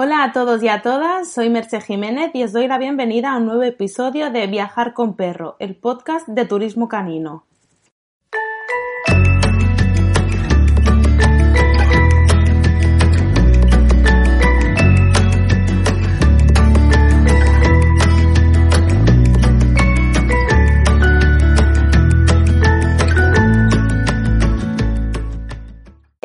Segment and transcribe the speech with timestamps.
[0.00, 3.38] Hola a todos y a todas, soy Merche Jiménez y os doy la bienvenida a
[3.38, 7.47] un nuevo episodio de Viajar con Perro, el podcast de turismo canino.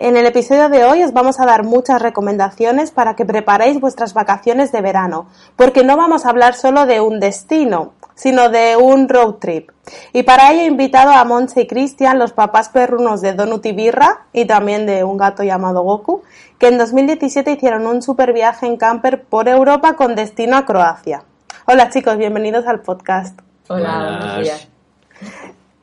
[0.03, 4.13] En el episodio de hoy os vamos a dar muchas recomendaciones para que preparéis vuestras
[4.13, 9.07] vacaciones de verano, porque no vamos a hablar solo de un destino, sino de un
[9.07, 9.69] road trip.
[10.11, 13.71] Y para ello he invitado a Monse y Cristian, los papás perrunos de Donut y
[13.71, 16.23] Birra, y también de un gato llamado Goku,
[16.59, 21.23] que en 2017 hicieron un super viaje en camper por Europa con destino a Croacia.
[21.65, 23.39] Hola chicos, bienvenidos al podcast.
[23.69, 24.72] Hola, buenos días.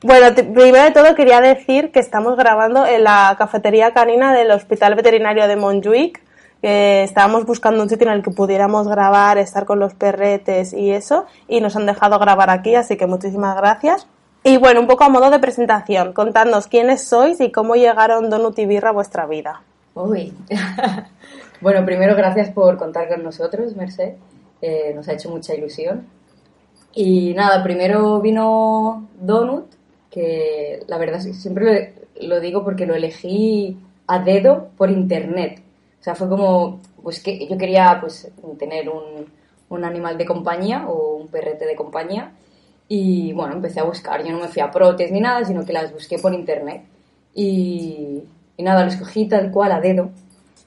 [0.03, 4.95] Bueno, primero de todo quería decir que estamos grabando en la cafetería canina del Hospital
[4.95, 6.23] Veterinario de Montjuic.
[6.63, 11.25] Estábamos buscando un sitio en el que pudiéramos grabar, estar con los perretes y eso,
[11.47, 14.07] y nos han dejado grabar aquí, así que muchísimas gracias.
[14.43, 18.57] Y bueno, un poco a modo de presentación, contadnos quiénes sois y cómo llegaron Donut
[18.57, 19.61] y Birra a vuestra vida.
[19.93, 20.33] Uy.
[21.61, 24.15] bueno, primero gracias por contar con nosotros, Merced.
[24.63, 26.07] Eh, nos ha hecho mucha ilusión.
[26.93, 29.65] Y nada, primero vino Donut,
[30.11, 35.61] que la verdad siempre lo, digo porque lo elegí a dedo por internet.
[35.99, 39.25] O sea, fue como, pues que yo quería pues tener un,
[39.69, 42.33] un animal de compañía o un perrete de compañía
[42.87, 44.23] y bueno, empecé a buscar.
[44.23, 46.83] Yo no me fui a protes ni nada, sino que las busqué por internet.
[47.33, 48.21] Y,
[48.57, 50.11] y nada, lo escogí tal cual a dedo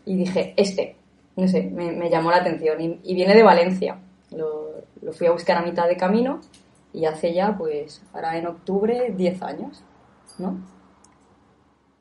[0.07, 0.97] y dije, este,
[1.37, 2.81] no sé, me, me llamó la atención.
[2.81, 3.99] Y, y, viene de Valencia.
[4.31, 4.71] Lo,
[5.03, 6.41] lo fui a buscar a mitad de camino
[6.95, 9.83] y hace ya, pues, ahora en octubre, 10 años,
[10.39, 10.57] ¿no?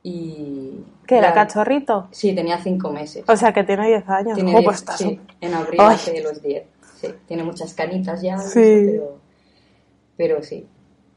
[0.03, 0.83] Y...
[1.08, 2.08] ¿Qué era cachorrito?
[2.11, 3.25] Sí, tenía 5 meses.
[3.27, 4.35] O sea, que tiene 10 años.
[4.35, 5.95] Tiene oh, 10, pues sí, en abril Ay.
[5.95, 6.63] hace los 10.
[6.95, 8.83] Sí, tiene muchas canitas ya, Sí.
[8.85, 9.17] pero,
[10.16, 10.67] pero sí.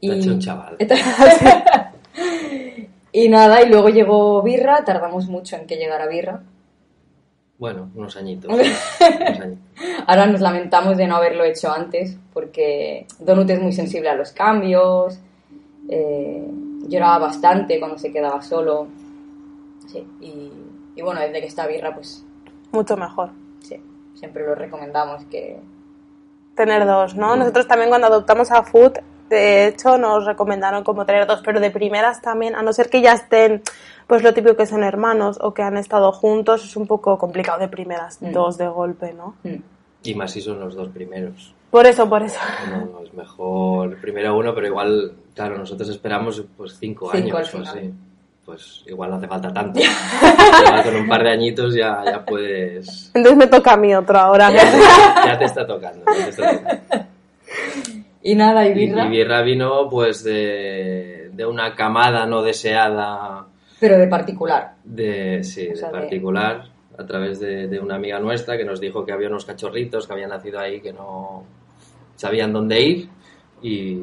[0.02, 0.77] Ha hecho un chaval.
[3.12, 6.42] y nada, y luego llegó Birra, tardamos mucho en que llegara Birra.
[7.58, 8.52] Bueno, unos añitos.
[8.52, 9.58] unos añitos.
[10.06, 14.33] Ahora nos lamentamos de no haberlo hecho antes, porque Donut es muy sensible a los
[14.33, 15.18] cambios,
[15.89, 16.45] eh,
[16.89, 18.86] lloraba bastante cuando se quedaba solo.
[19.86, 20.52] Sí, y,
[20.96, 22.24] y bueno, desde que está Birra, pues
[22.72, 23.30] Mucho mejor.
[23.62, 23.80] sí,
[24.14, 25.58] siempre lo recomendamos que...
[26.56, 27.36] Tener dos, ¿no?
[27.36, 27.39] Mm.
[27.40, 28.98] Nosotros también cuando adoptamos a Food,
[29.29, 33.01] de hecho, nos recomendaron como tener dos, pero de primeras también, a no ser que
[33.03, 33.63] ya estén,
[34.07, 37.59] pues lo típico que son hermanos o que han estado juntos, es un poco complicado
[37.59, 38.33] de primeras, Mm.
[38.33, 39.35] dos de golpe, ¿no?
[39.42, 39.55] mm,
[40.05, 41.53] Y más si son los dos primeros.
[41.70, 42.39] Por eso, por eso.
[42.70, 47.55] No, no, es mejor primero uno, pero igual, claro, nosotros esperamos pues cinco, Cinco años
[47.55, 47.79] o final.
[47.79, 47.95] así.
[48.45, 49.81] Pues igual no hace falta tanto.
[50.64, 53.11] Igual con un par de añitos ya, ya puedes...
[53.13, 54.53] Entonces me toca a mí otro ahora.
[54.53, 56.05] Ya te está tocando.
[56.17, 57.07] ya te está tocando.
[58.29, 63.47] Y nada, y Birra, y Birra vino pues de, de una camada no deseada
[63.79, 64.75] pero de particular.
[64.85, 66.64] de, sí, O sea, de de- particular
[66.98, 70.13] a través de, de una amiga nuestra que nos dijo que había unos cachorritos que
[70.14, 71.45] habían nacido ahí que no
[72.17, 73.09] sabían dónde ir
[73.63, 74.01] y,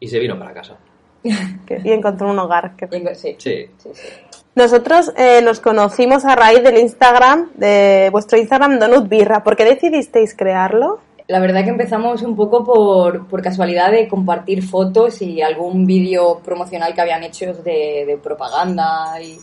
[0.00, 0.76] y se vino para casa.
[1.84, 2.76] Y encontró un hogar.
[2.76, 4.08] que- Y- Sí, Sí, sí, sí.
[4.54, 9.44] Nosotros eh, nos conocimos a raíz del Instagram, de vuestro Instagram Donut Birra.
[9.44, 11.00] ¿Por qué decidisteis crearlo?
[11.28, 16.40] La verdad que empezamos un poco por, por casualidad de compartir fotos y algún vídeo
[16.42, 19.38] promocional que habían hecho de, de propaganda y,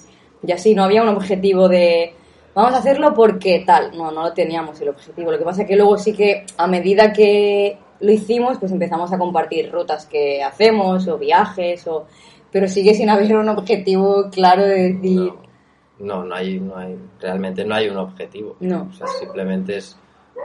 [0.45, 0.73] y así.
[0.73, 2.11] No había un objetivo de
[2.55, 3.95] vamos a hacerlo porque tal.
[3.95, 5.31] No, no lo teníamos el objetivo.
[5.31, 9.19] Lo que pasa que luego sí que a medida que lo hicimos, pues empezamos a
[9.19, 12.07] compartir rutas que hacemos o viajes o...
[12.51, 15.31] Pero sigue sin haber un objetivo claro de decir...
[15.99, 18.55] no, no, no hay, no hay, realmente no hay un objetivo.
[18.59, 18.87] No.
[18.89, 19.99] O sea, simplemente es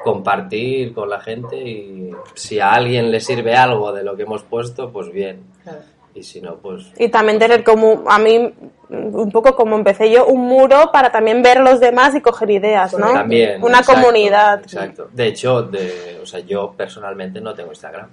[0.04, 4.42] compartir con la gente y si a alguien le sirve algo de lo que hemos
[4.42, 5.44] puesto, pues bien.
[5.62, 5.80] Claro.
[6.12, 8.52] Y si no, pues Y también tener como, a mí,
[8.88, 12.98] un poco como empecé yo, un muro para también ver los demás y coger ideas,
[12.98, 13.12] ¿no?
[13.12, 13.62] también.
[13.62, 14.60] Una exacto, comunidad.
[14.60, 15.08] Exacto.
[15.12, 18.08] De hecho, de, o sea, yo personalmente no tengo Instagram.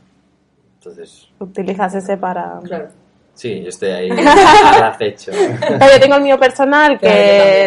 [0.77, 2.59] Entonces, Utilizas ese para...
[2.63, 2.89] Claro.
[3.37, 5.31] Sí, yo estoy ahí al acecho.
[5.31, 7.07] Pero yo tengo el mío personal que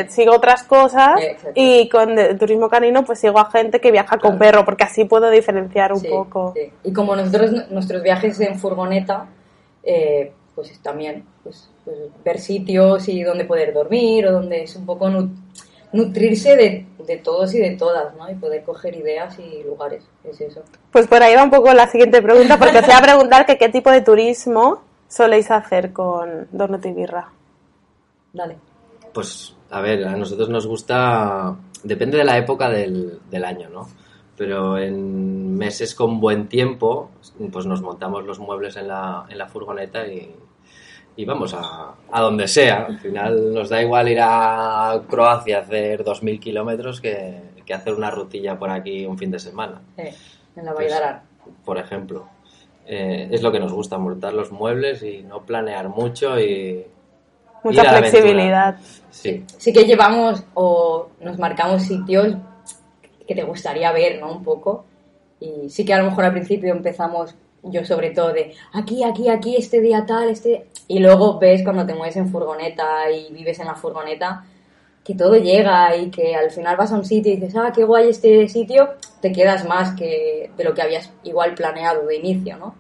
[0.02, 1.52] Claro, sigo otras cosas Exacto.
[1.54, 4.38] y con de- turismo canino pues sigo a gente que viaja con Claro.
[4.38, 6.52] perro porque así puedo diferenciar un Sí, poco.
[6.54, 6.70] sí.
[6.84, 9.26] Y como nosotros, nuestros viajes en furgoneta,
[9.82, 14.84] eh, pues también pues, pues, ver sitios y dónde poder dormir o donde es un
[14.84, 15.30] poco nu-
[15.92, 18.30] nutrirse de, de todos y de todas, ¿no?
[18.30, 20.62] Y poder coger ideas y lugares, es eso.
[20.92, 23.56] Pues por ahí va un poco la siguiente pregunta porque os voy a preguntar que
[23.58, 27.28] qué tipo de turismo soléis hacer con Donut y Birra.
[28.32, 28.56] Dale.
[29.12, 33.88] Pues, a ver, a nosotros nos gusta depende de la época del, del año, ¿no?
[34.36, 37.10] Pero en meses con buen tiempo,
[37.52, 40.34] pues nos montamos los muebles en la, en la furgoneta y,
[41.16, 42.86] y vamos a, a donde sea.
[42.86, 47.94] Al final nos da igual ir a Croacia a hacer 2.000 kilómetros que, que hacer
[47.94, 49.82] una rutilla por aquí un fin de semana.
[49.98, 50.14] Eh,
[50.56, 50.92] en la Pues,
[51.64, 52.26] por ejemplo.
[52.92, 56.84] Eh, es lo que nos gusta, montar los muebles y no planear mucho y...
[57.62, 58.80] Mucha ir flexibilidad.
[59.10, 62.34] Sí, Sí que llevamos o nos marcamos sitios
[63.28, 64.32] que te gustaría ver, ¿no?
[64.32, 64.86] Un poco.
[65.38, 69.28] Y sí que a lo mejor al principio empezamos, yo sobre todo, de aquí, aquí,
[69.28, 70.66] aquí, este día tal, este...
[70.88, 74.44] Y luego ves cuando te mueves en furgoneta y vives en la furgoneta,
[75.04, 77.84] que todo llega y que al final vas a un sitio y dices, ah, qué
[77.84, 82.56] guay este sitio, te quedas más que de lo que habías igual planeado de inicio,
[82.58, 82.74] ¿no?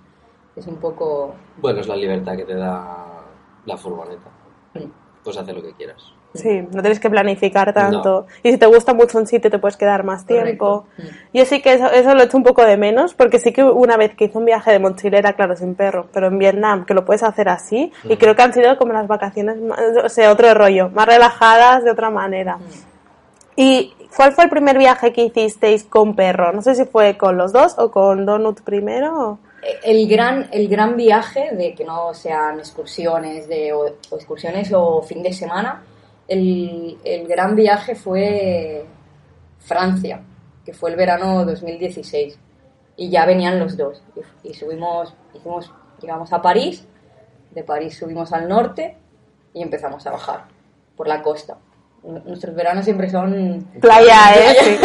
[0.56, 1.34] Es un poco...
[1.58, 3.24] bueno, es la libertad que te da
[3.64, 4.30] la furgoneta.
[4.74, 6.12] mm, Puedes hacer lo que quieras.
[6.32, 8.26] Sí, no tienes que planificar tanto.
[8.44, 10.84] Y si te gusta mucho un sitio, te puedes quedar más tiempo.
[10.96, 11.14] Correcto.
[11.34, 13.64] Yo sí que eso, eso lo he hecho un poco de menos, porque sí que
[13.64, 16.94] una vez que hice un viaje de mochilera, claro, sin perro, pero en Vietnam, que
[16.94, 20.30] lo puedes hacer así, y creo que han sido como las vacaciones, más- o sea,
[20.30, 22.58] otro rollo, más relajadas de otra manera.
[23.56, 26.52] ¿Y cuál fue el primer viaje que hicisteis con perro?
[26.52, 29.18] No sé si fue con los dos o con Donut primero.
[29.30, 29.38] o-
[29.82, 33.80] el gran, el gran viaje de que no sean excursiones de, o,
[34.10, 35.82] o excursiones o fin de semana,
[36.30, 38.86] el, el gran viaje fue
[39.58, 40.22] Francia,
[40.64, 42.38] que fue el verano 2016.
[42.96, 44.02] Y ya venían los dos.
[44.44, 46.86] Y, subimos, hicimos, llegamos a París,
[47.50, 48.96] de París subimos al norte
[49.52, 50.44] y empezamos a bajar
[50.96, 51.58] por la costa.
[52.02, 54.56] Nuestros veranos siempre son Playa, ¿eh?
[54.58, 54.78] Sí.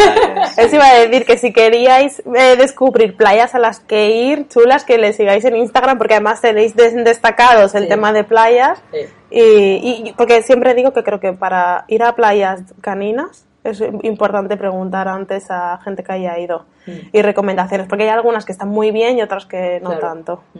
[0.60, 4.84] Eso iba a decir que si queríais eh, descubrir playas a las que ir, chulas,
[4.84, 7.88] que le sigáis en Instagram, porque además tenéis des- destacados el Sí.
[7.88, 8.82] tema de playas.
[8.92, 8.98] Sí.
[9.30, 9.40] Y,
[10.08, 15.08] y- porque siempre digo que creo que para ir a playas caninas es importante preguntar
[15.08, 16.92] antes a gente que haya ido Mm.
[17.12, 20.00] y recomendaciones, porque hay algunas que están muy bien y otras que no Claro.
[20.06, 20.42] tanto.
[20.54, 20.58] Mm.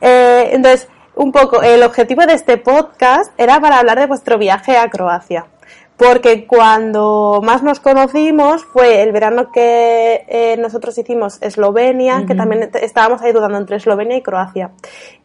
[0.00, 4.76] Eh, entonces, un poco, el objetivo de este podcast era para hablar de vuestro viaje
[4.76, 5.46] a Croacia.
[5.96, 12.64] Porque cuando más nos conocimos fue el verano que eh, nosotros hicimos Eslovenia, que también
[12.64, 14.72] est- estábamos ahí dudando entre Eslovenia y Croacia.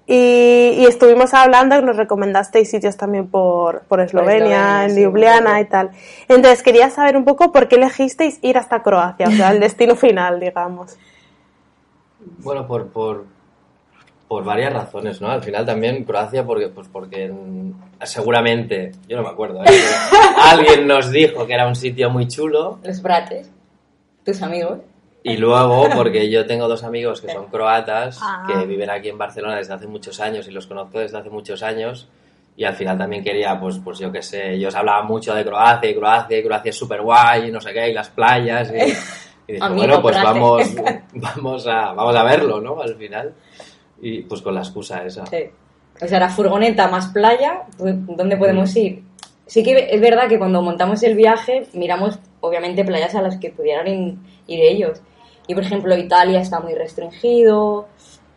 [0.06, 5.66] Y, y estuvimos hablando y nos recomendasteis sitios también por, por Eslovenia, en Ljubljana y
[5.66, 5.90] tal.
[6.28, 9.96] Entonces quería saber un poco por qué elegisteis ir hasta Croacia, o sea, el destino
[9.96, 10.98] final, digamos.
[12.44, 13.26] Bueno, por, por,
[14.30, 15.30] por varias razones, ¿no?
[15.30, 17.30] Al final también Croacia, porque, pues porque
[18.04, 19.68] seguramente, yo no me acuerdo, ¿eh?
[20.42, 23.52] alguien nos dijo que era un sitio muy chulo Los brates,
[24.24, 24.80] tus amigos.
[25.24, 28.46] y luego porque yo tengo dos amigos que son croatas Ah.
[28.48, 31.62] que viven aquí en Barcelona desde hace muchos años y los conozco desde hace muchos
[31.64, 32.08] años
[32.56, 35.90] y al final también quería, pues, pues yo qué sé, ellos hablaban mucho de Croacia
[35.90, 39.52] y Croacia y Croacia es súper guay y no sé qué, y las playas y,
[39.52, 40.64] y dije, bueno, pues vamos,
[41.14, 42.82] vamos, a, vamos a verlo, ¿no?
[42.82, 43.34] Al final.
[44.02, 45.26] Y pues con la excusa esa.
[45.26, 45.44] Sí.
[46.02, 49.04] O sea, la furgoneta más playa, ¿dónde podemos ir?
[49.46, 53.50] Sí que es verdad que cuando montamos el viaje miramos, obviamente, playas a las que
[53.50, 55.02] pudieran ir ellos.
[55.48, 57.88] Y, por ejemplo, Italia está muy restringido,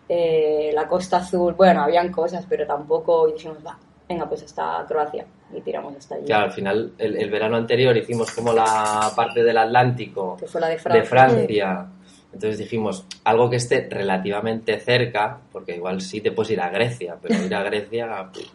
[0.09, 4.85] eh, la Costa Azul, bueno, habían cosas, pero tampoco y dijimos, va, venga, pues hasta
[4.89, 6.25] Croacia y tiramos hasta allí.
[6.25, 10.61] Claro, al final, el, el verano anterior hicimos como la parte del Atlántico Que fue
[10.61, 11.03] la de Francia.
[11.03, 11.87] de Francia.
[12.33, 17.17] Entonces dijimos, algo que esté relativamente cerca, porque igual sí te puedes ir a Grecia,
[17.21, 18.47] pero ir a Grecia pff,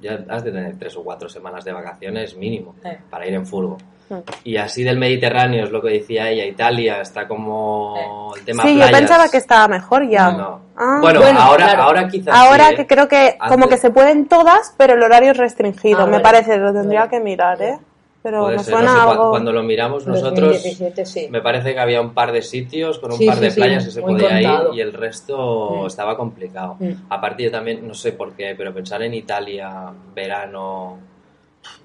[0.00, 2.98] ya has de tener tres o cuatro semanas de vacaciones mínimo Eh.
[3.10, 3.76] para ir en furgo.
[4.08, 4.14] Mm.
[4.44, 8.76] Y así del Mediterráneo es lo que decía ella, Italia está como el tema Sí,
[8.78, 10.32] yo pensaba que estaba mejor ya.
[10.32, 10.60] No.
[10.76, 10.98] Ah.
[11.02, 11.82] bueno, Bueno, ahora, claro.
[11.82, 12.76] ahora quizás Ahora sí, ¿eh?
[12.76, 16.12] que creo que como que se pueden todas, pero el horario es restringido, Ah, me
[16.12, 16.22] vale.
[16.24, 17.10] parece, lo tendría Vale.
[17.10, 17.78] que mirar, ¿eh?
[18.22, 19.30] Pero Puede me ser, suena no sé, algo...
[19.30, 21.28] Cuando lo miramos nosotros, 2017, sí.
[21.30, 23.84] me parece que había un par de sitios con un Sí, par sí, de playas
[23.86, 24.72] que se podía contado.
[24.74, 25.86] ir y el resto Mm.
[25.86, 26.76] estaba complicado.
[26.80, 26.90] Mm.
[27.08, 30.98] Aparte yo también, no sé por qué, pero pensar en Italia, verano,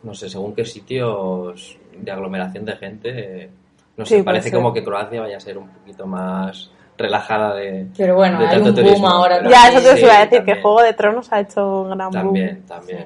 [0.03, 3.49] no sé, según qué sitios de aglomeración de gente,
[3.95, 7.87] no sé, parece como que Croacia vaya a ser un poquito más relajada de...
[7.95, 9.07] Pero bueno, de hay tanto un boom turismo.
[9.07, 9.63] ahora Ya, también.
[9.85, 10.45] eso te iba a decir, también.
[10.57, 12.65] que Juego de Tronos ha hecho un gran También, boom.
[12.67, 13.05] también.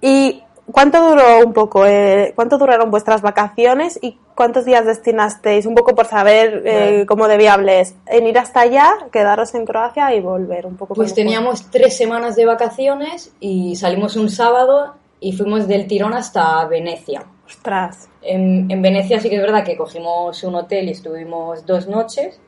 [0.00, 5.66] ¿Y cuánto duró un poco, eh, cuánto duraron vuestras vacaciones y cuántos días destinasteis?
[5.66, 7.94] Un poco por saber eh, cómo de viable es.
[8.06, 10.94] En ir hasta allá, quedaros en Croacia y volver un poco.
[10.94, 11.22] Pues fue.
[11.22, 17.24] teníamos tres semanas de vacaciones y salimos un sábado y fuimos del tirón hasta Venecia.
[17.46, 18.08] Ostras.
[18.22, 22.40] En, en Venecia sí que es verdad que cogimos un hotel y estuvimos dos noches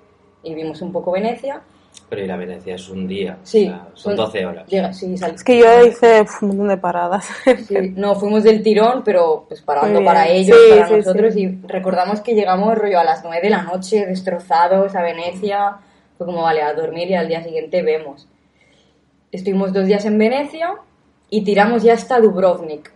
[0.43, 1.63] y vimos un poco Venecia.
[2.09, 3.37] Pero ir a Venecia es un día.
[3.43, 4.67] Sí, o sea, son 12 horas.
[4.67, 7.29] Llega, sí, sal- Es que yo hice uf, un montón de paradas.
[7.67, 11.43] Sí, no, fuimos del tirón, pero pues parando para ellos, Sí, para sí, nosotros, sí.
[11.43, 15.77] y recordamos que llegamos rollo a las 9 de la noche, destrozados a Venecia,
[16.17, 18.27] fue como, vale, a dormir y al día siguiente vemos.
[19.31, 20.71] Estuvimos dos días en Venecia
[21.29, 22.91] y tiramos ya hasta Dubrovnik,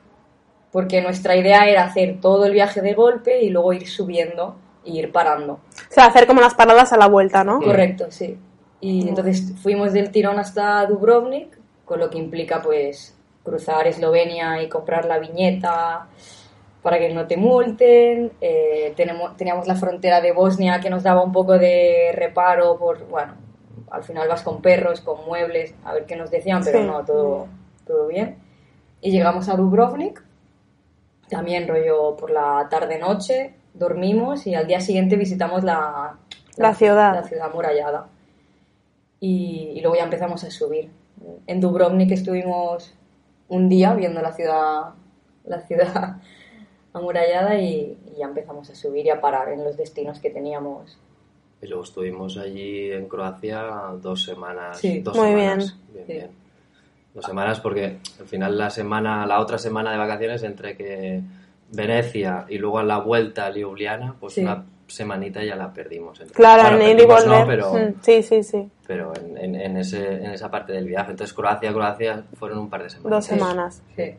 [0.71, 4.99] porque nuestra idea era hacer todo el viaje de golpe y luego ir subiendo y
[4.99, 5.53] ir parando.
[5.55, 5.61] O
[5.93, 7.61] sea, hacer como las paradas a la vuelta, ¿no?
[7.61, 8.39] Correcto, sí.
[8.83, 14.69] Y entonces fuimos del tirón hasta Dubrovnik, con lo que implica pues cruzar Eslovenia y
[14.69, 16.09] comprar la viñeta
[16.83, 18.33] para que no te multen.
[18.41, 23.07] Eh, tenemos, teníamos la frontera de Bosnia que nos daba un poco de reparo por,
[23.07, 23.35] bueno,
[23.89, 26.85] al final vas con perros, con muebles, a ver qué nos decían, pero Sí.
[26.85, 27.47] no, todo,
[27.87, 28.37] todo bien.
[29.01, 30.21] Y llegamos a Dubrovnik,
[31.29, 36.17] también rollo por la tarde-noche, dormimos y al día siguiente visitamos la,
[36.57, 37.15] La ciudad.
[37.15, 38.09] La ciudad amurallada.
[39.25, 40.91] Y, y luego ya empezamos a subir.
[41.47, 42.93] En Dubrovnik estuvimos
[43.49, 44.95] un día viendo la ciudad,
[45.45, 46.17] la ciudad
[46.93, 50.99] amurallada y, y ya empezamos a subir y a parar en los destinos que teníamos.
[51.63, 53.63] Y luego estuvimos allí en Croacia
[54.03, 54.79] dos semanas.
[54.79, 54.99] Sí.
[55.01, 55.77] dos Muy semanas.
[55.93, 56.13] Bien, Sí.
[56.15, 56.31] bien.
[57.15, 61.21] Dos semanas porque al final la semana, la otra semana de vacaciones entre que
[61.71, 64.41] Venecia y luego a la vuelta a Ljubljana, pues Sí.
[64.43, 66.21] una semanita ya la perdimos.
[66.21, 67.27] Entre- Claro, Bueno, en ir y volver.
[67.27, 68.71] no, pero, Mm, Sí, sí, sí.
[68.87, 71.11] pero en, en- en ese, en esa parte del viaje.
[71.11, 73.11] Entonces Croacia, Croacia fueron un par de semanas.
[73.11, 73.83] Dos semanas.
[73.97, 74.15] Sí.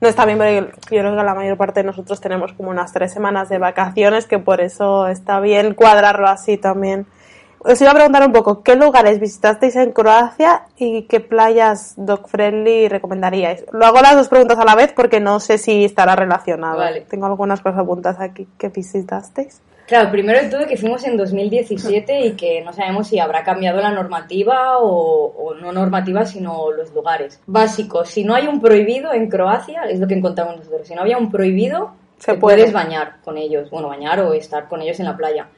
[0.00, 0.64] No está bien, porque
[0.96, 4.26] yo creo que la mayor parte de nosotros tenemos como unas tres semanas de vacaciones,
[4.26, 7.06] que por eso está bien cuadrarlo así también.
[7.64, 12.26] Os iba a preguntar un poco, ¿qué lugares visitasteis en Croacia y qué playas dog
[12.28, 13.64] friendly recomendaríais?
[13.70, 16.78] Lo hago las dos preguntas a la vez porque no sé si estará relacionado.
[16.78, 17.02] Vale.
[17.02, 18.48] Tengo algunas cosas apuntadas aquí.
[18.58, 19.62] ¿Qué visitasteis?
[19.86, 23.80] Claro, primero de todo que fuimos en 2017 y que no sabemos si habrá cambiado
[23.80, 27.40] la normativa o, o no normativa, sino los lugares.
[27.46, 31.02] Básico, si no hay un prohibido en Croacia, es lo que encontramos nosotros, si no
[31.02, 32.58] había un prohibido, Se te puede.
[32.58, 35.48] puedes bañar con ellos, bueno, bañar o estar con ellos en la playa.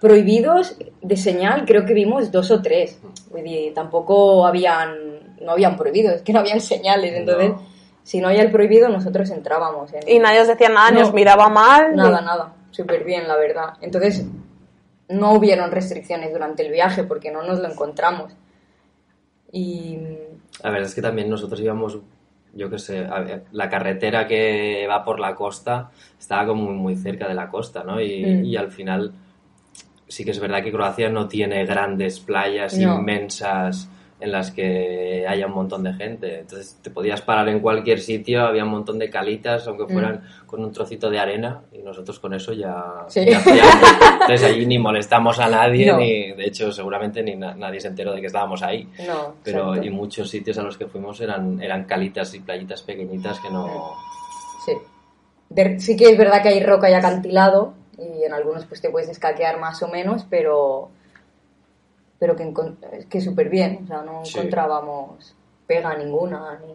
[0.00, 3.00] Prohibidos de señal creo que vimos dos o tres.
[3.34, 7.62] Dir, tampoco habían, no habían prohibidos, es que no habían señales, entonces No.
[8.02, 9.92] si no había el prohibido nosotros entrábamos.
[9.94, 11.06] En, Y nadie os decía nada, ni No.
[11.06, 11.90] os miraba mal.
[11.90, 12.52] ni- Nada, nada.
[12.76, 13.74] Súper bien, la verdad.
[13.80, 14.26] Entonces,
[15.08, 18.32] no hubieron restricciones durante el viaje porque no nos lo encontramos.
[19.52, 19.98] Y.
[20.62, 21.98] La verdad es que también nosotros íbamos,
[22.54, 26.96] yo qué sé, a ver, la carretera que va por la costa estaba como muy,
[26.96, 28.00] cerca de la costa, ¿no?
[28.00, 28.44] Y, Mm.
[28.44, 29.12] y al final
[30.08, 32.98] sí que es verdad que Croacia no tiene grandes playas No.
[32.98, 36.40] inmensas en las que haya un montón de gente.
[36.40, 40.64] Entonces te podías parar en cualquier sitio, había un montón de calitas, aunque fueran con
[40.64, 42.74] un trocito de arena, y nosotros con eso ya,
[43.06, 43.10] Mm.
[43.10, 43.26] Sí.
[43.26, 43.42] ya.
[44.22, 45.98] Entonces allí ni molestamos a nadie, No.
[45.98, 48.88] ni de hecho seguramente ni na- nadie se enteró de que estábamos ahí.
[49.06, 49.86] No, Pero exacto.
[49.86, 53.66] y muchos sitios a los que fuimos eran, eran calitas y playitas pequeñitas que no...
[54.64, 54.72] Sí.
[55.50, 58.88] De- sí que es verdad que hay roca y acantilado y en algunos pues te
[58.90, 60.90] puedes escaquear más o menos, pero.
[62.18, 62.52] Pero que,
[63.08, 63.80] que súper bien.
[63.84, 64.38] O sea, no Sí.
[64.38, 65.34] encontrábamos
[65.66, 66.58] pega ninguna.
[66.66, 66.72] Ni...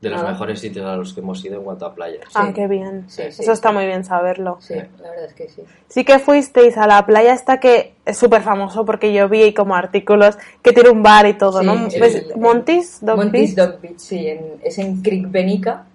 [0.00, 0.32] De los nada.
[0.32, 2.24] mejores sitios a los que hemos ido en cuanto a playas.
[2.34, 2.54] Ah, Sí.
[2.54, 3.04] qué bien.
[3.08, 3.42] Sí, sí.
[3.42, 4.56] Eso está muy bien saberlo.
[4.60, 5.62] Sí, la verdad es que sí.
[5.88, 9.76] Sí que fuisteis a la playa esta que es súper famoso porque yo vi como
[9.76, 11.74] artículos que tiene un bar y todo, Sí, ¿no?
[12.00, 12.36] ¿Ves?
[12.36, 13.68] Montis, Dog Monty's Beach.
[13.68, 15.86] Dog Beach, sí, en- es en Creek Benica.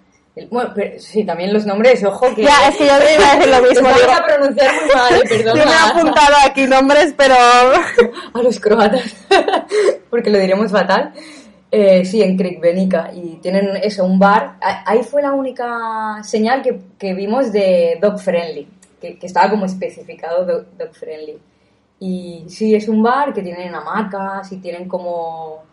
[0.50, 2.42] Bueno, pero, sí, también los nombres, ojo, que...
[2.42, 3.88] Ya, es que yo te iba a decir lo mismo.
[3.88, 7.34] Los a pronunciar muy mal, eh, yo me he apuntado aquí nombres, pero
[8.34, 9.14] a los croatas,
[10.10, 11.12] porque lo diremos fatal.
[11.70, 13.10] Eh, sí, en Creek Benica.
[13.14, 14.56] Y tienen eso, un bar.
[14.60, 18.68] Ahí fue la única señal que, que vimos de dog friendly,
[19.00, 21.38] que, que estaba como especificado dog, dog friendly.
[22.00, 25.64] Y sí, es un bar que tienen hamacas y tienen como.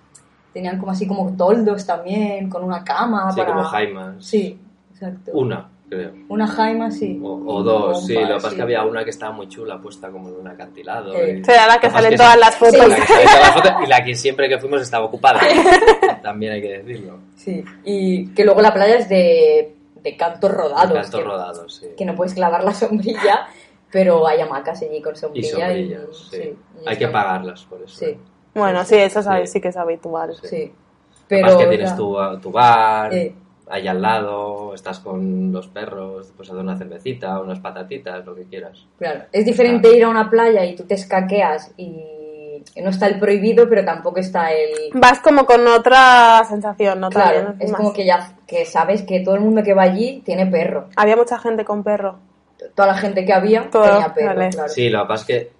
[0.56, 3.52] Tenían como así como toldos también, con una cama Sí, para.
[3.54, 4.16] como jaimas.
[4.26, 4.58] Sí,
[4.90, 5.32] exacto.
[5.34, 6.14] Una, creo.
[6.30, 7.20] Una jaima, sí.
[7.22, 8.14] O, o dos, un sí.
[8.14, 8.56] Lo que pasa es sí.
[8.56, 11.14] que había una que estaba muy chula, puesta como en un acantilado.
[11.14, 11.40] Eh.
[11.42, 12.88] y- será la que salen sí- todas las fotos.
[12.88, 15.42] la que sale todas las fotos y la que siempre que fuimos estaba ocupada.
[16.24, 17.20] También hay que decirlo.
[17.36, 20.94] Sí, y que luego la playa es de, de cantos rodados.
[20.94, 21.88] Cantos que, rodados, sí.
[21.98, 23.48] que no puedes clavar la sombrilla,
[23.92, 25.50] pero hay hamacas allí con Y sombrilla.
[25.68, 26.38] sombrillas, sí.
[26.42, 28.06] sí, y Hay que pagarlas por eso.
[28.06, 28.18] Sí,
[28.56, 29.30] Bueno, sí, eso Sí.
[29.46, 30.34] sí que es habitual.
[30.42, 30.48] Sí.
[30.48, 30.74] sí.
[31.28, 33.34] Pero que tienes ya, tu, tu bar, Eh.
[33.70, 38.44] ahí al lado, estás con los perros, pues hacer una cervecita, unas patatitas, lo que
[38.44, 38.86] quieras.
[38.98, 42.04] claro, es diferente ir a una playa y tú te escaqueas y
[42.82, 44.70] no está el prohibido, pero tampoco está el...
[44.94, 47.10] Vas como con otra sensación, ¿no?
[47.10, 47.78] Claro, También, es más.
[47.80, 50.90] como que ya que sabes que todo el mundo que va allí tiene perro.
[50.96, 52.18] Había mucha gente con perro.
[52.76, 54.50] Toda la gente que había Todo, tenía perro, vale.
[54.52, 54.70] claro.
[54.70, 55.52] Sí, lo que pasa es que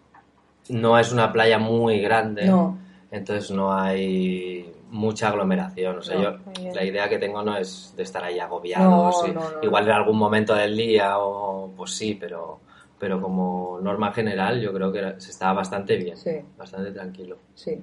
[0.74, 2.46] no es una playa muy grande.
[2.46, 2.78] No.
[3.12, 5.98] Entonces no hay mucha aglomeración.
[6.00, 9.22] O sea, No, yo la idea que tengo no es de estar ahí agobiados.
[9.24, 9.58] No, y- no, no.
[9.62, 12.60] Igual en algún momento del día o pues sí, pero,
[13.00, 16.32] pero como norma general yo creo que se estaba bastante bien, Sí.
[16.58, 17.38] bastante tranquilo.
[17.56, 17.82] Sí.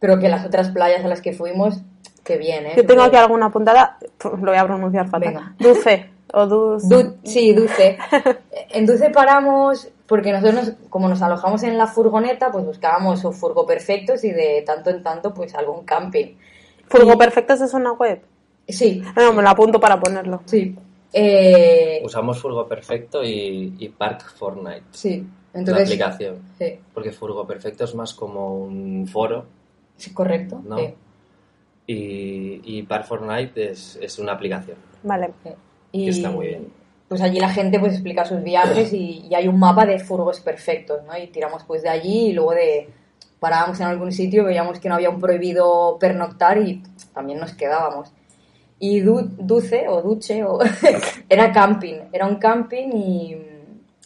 [0.00, 1.80] Pero que las otras playas a las que fuimos,
[2.24, 2.72] que bien, ¿eh?
[2.76, 5.28] Yo tengo aquí alguna apuntada, lo voy a pronunciar fatal.
[5.34, 5.54] Venga.
[5.58, 6.88] Dulce o dulce.
[6.88, 7.98] Du- sí, Duce.
[8.70, 13.30] En Duce paramos porque nosotros, nos- como nos alojamos en la furgoneta, pues buscábamos o
[13.30, 16.34] furgo perfectos y de tanto en tanto, pues algún camping.
[16.88, 18.20] Furgo Y- Perfectos es una web.
[18.66, 20.42] Sí, No, me lo apunto para ponerlo.
[20.46, 20.74] sí.
[21.10, 25.84] Eh, Usamos Furgo Perfecto y, y Park Fortnite, sí, la entonces.
[25.86, 26.36] aplicación.
[26.58, 29.46] Sí, Porque Furgo Perfecto es más como un foro
[29.96, 30.60] sí, correcto.
[30.66, 30.76] ¿no?
[30.76, 30.94] sí.
[31.86, 34.76] y, y Park Fortnite es, es una aplicación.
[35.02, 35.30] Vale.
[35.92, 36.68] Y Que está muy bien.
[37.08, 40.40] Pues allí la gente pues explica sus viajes y, y hay un mapa de furgos
[40.40, 41.16] perfectos, ¿no?
[41.16, 42.88] Y tiramos pues de allí y luego de
[43.40, 46.82] parábamos en algún sitio, veíamos que no había un prohibido pernoctar y
[47.14, 48.10] también nos quedábamos.
[48.80, 50.58] Y Du- Duce o Duche o
[51.28, 53.36] era camping, era un camping y,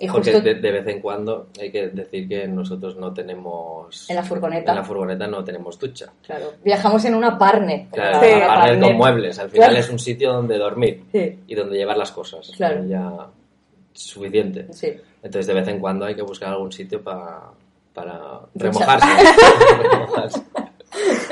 [0.05, 4.11] y Porque justo de, de vez en cuando hay que decir que nosotros no tenemos...
[4.11, 6.13] en la furgoneta, en la furgoneta no tenemos ducha.
[6.27, 7.89] claro, viajamos en una parne.
[7.93, 8.33] Claro, Sí.
[8.43, 9.39] a partner con muebles.
[9.39, 9.81] Al final Claro.
[9.85, 12.51] es un sitio donde dormir Sí, y donde llevar las cosas.
[12.57, 12.85] Claro.
[12.85, 13.11] Ya
[13.93, 14.67] suficiente.
[14.73, 14.89] sí.
[15.23, 17.53] Entonces de vez en cuando hay que buscar algún sitio pa-
[17.95, 19.07] para remojarse.
[19.83, 20.43] Remojarse.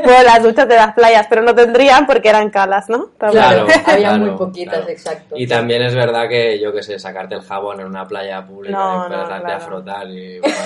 [0.03, 3.09] Bueno, las duchas de las playas, pero no tendrían porque eran calas, ¿no?
[3.19, 3.43] También.
[3.45, 4.91] Claro, había claro, muy poquitas, claro.
[4.91, 5.35] exacto.
[5.39, 8.77] Y también es verdad que, yo que sé, sacarte el jabón en una playa pública
[8.79, 9.57] No, y no, empezarte claro.
[9.57, 10.57] a frotar y bueno,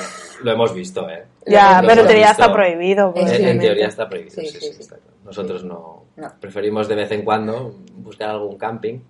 [0.43, 1.25] lo hemos visto, ¿eh?
[1.47, 3.13] Ya, pero en teoría está prohibido.
[3.17, 4.81] En- En, teoría está prohibido, Sí, sí, sí, sí, sí.
[4.83, 5.11] está claro.
[5.25, 6.33] Nosotros no, No.
[6.41, 9.01] preferimos de vez en cuando buscar algún camping.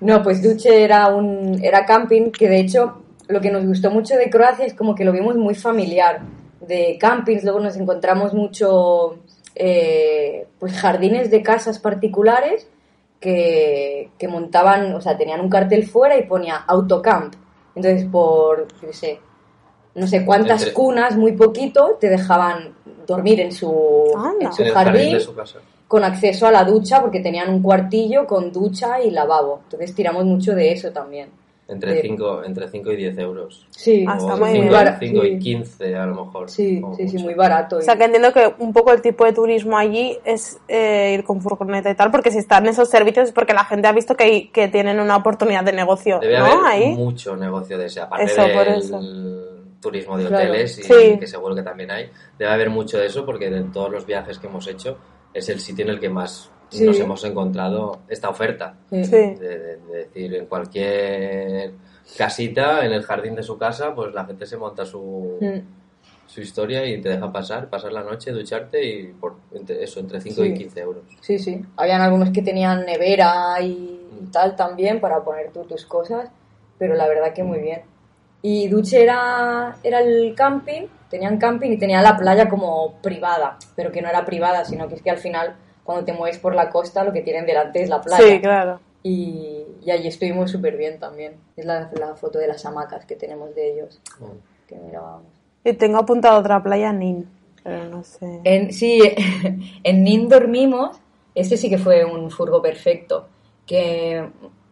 [0.00, 4.14] No, pues Duche era un era camping que de hecho lo que nos gustó mucho
[4.16, 6.20] de Croacia es como que lo vimos muy familiar
[6.60, 9.18] de campings, luego nos encontramos mucho
[9.54, 12.66] eh, pues jardines de casas particulares
[13.20, 17.34] que, que montaban, o sea, tenían un cartel fuera y ponía autocamp.
[17.74, 19.20] Entonces por, yo sé,
[19.94, 22.74] no sé cuántas Entre- cunas, muy poquito, te dejaban
[23.06, 25.58] dormir en su, en su en jardín jardín de su casa.
[25.86, 29.60] con acceso a la ducha porque tenían un cuartillo con ducha y lavabo.
[29.64, 31.28] Entonces tiramos mucho de eso también.
[31.68, 32.02] Entre Sí.
[32.08, 33.66] 5 entre cinco y 10 euros.
[33.70, 34.96] Sí, Ah, O muy cinco- bien.
[35.00, 35.28] cinco Sí.
[35.28, 36.48] y 15 a lo mejor.
[36.48, 37.78] sí, sí, sí, muy barato.
[37.78, 41.24] O sea, que entiendo que un poco el tipo de turismo allí es eh, ir
[41.24, 44.14] con furgoneta y tal, porque si están esos servicios es porque la gente ha visto
[44.14, 46.44] que, hay- que tienen una oportunidad de negocio, Debe ¿no?
[46.44, 46.94] haber Ahí.
[46.94, 49.00] mucho negocio de ese, aparte Eso, por del eso.
[49.80, 50.44] turismo de Claro.
[50.50, 51.16] hoteles, y Sí.
[51.18, 52.10] que seguro que también hay.
[52.38, 54.98] Debe haber mucho de eso porque de todos los viajes que hemos hecho
[55.34, 56.84] es el sitio en el que más Sí.
[56.84, 58.74] nos hemos encontrado esta oferta.
[58.90, 58.96] Sí.
[59.00, 61.72] De, de- de decir, en cualquier
[62.16, 65.58] casita, en el jardín de su casa, pues la gente se monta su, Mm.
[66.26, 70.20] su historia y te deja pasar, pasar la noche, ducharte y por entre- eso, entre
[70.20, 70.48] 5 Sí.
[70.48, 71.02] y 15 euros.
[71.20, 71.62] Sí, sí.
[71.76, 74.00] Habían algunos que tenían nevera y
[74.32, 76.28] tal también para poner tú tus cosas,
[76.78, 77.82] pero la verdad que muy bien.
[78.42, 83.90] Y Duche era, era el camping, tenían camping y tenía la playa como privada, pero
[83.90, 86.68] que no era privada, sino que es que al final cuando te mueves por la
[86.68, 88.22] costa lo que tienen delante es la playa.
[88.26, 88.80] Sí, claro.
[89.02, 91.34] Y, y allí estuvimos súper bien también.
[91.56, 94.00] Es la, la foto de las hamacas que tenemos de ellos,
[94.66, 95.28] que mirábamos.
[95.64, 97.28] Y tengo apuntado otra playa, Nin,
[97.62, 98.40] pero no sé.
[98.44, 99.00] En, sí,
[99.84, 100.98] en Nin dormimos,
[101.34, 103.28] este sí que fue un furgo perfecto,
[103.66, 104.28] que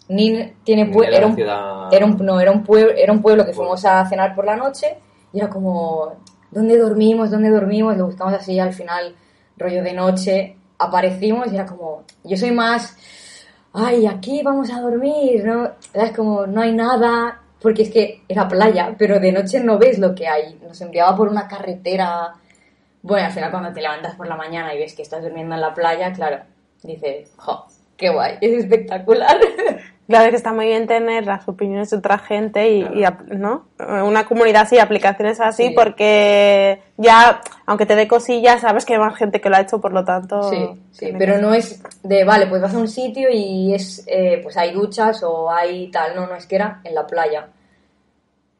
[0.09, 3.23] Nin tiene pue- Era era, un, ciudad- era un- no, era un pueblo, era un
[3.23, 4.97] pueblo que fuimos a cenar por la noche
[5.33, 6.15] y era como,
[6.51, 7.31] ¿dónde dormimos?
[7.31, 7.97] ¿Dónde dormimos?
[7.97, 9.15] Lo buscamos así al final,
[9.57, 12.97] rollo de noche, aparecimos y era como, yo soy más,
[13.73, 15.73] ay, aquí vamos a dormir, ¿no?
[15.93, 19.99] Es como, no hay nada, porque es que era playa, pero de noche no ves
[19.99, 20.59] lo que hay.
[20.63, 22.35] Nos enviaba por una carretera.
[23.03, 25.61] Bueno, al final cuando te levantas por la mañana y ves que estás durmiendo en
[25.61, 26.43] la playa, claro,
[26.83, 29.39] dices, jo, qué guay, es espectacular.
[30.07, 33.17] Claro que está muy bien tener las opiniones de otra gente y, Claro.
[33.31, 33.67] y ¿no?
[34.05, 35.75] Una comunidad así, aplicaciones así, Sí.
[35.75, 39.81] porque ya, aunque te dé cosillas, sabes que hay más gente que lo ha hecho,
[39.81, 40.43] por lo tanto...
[40.51, 44.05] Sí, sí, pero que- no es de, vale, pues vas a un sitio y es,
[44.07, 47.49] eh, pues hay duchas o hay tal, no, no, es que era en la playa.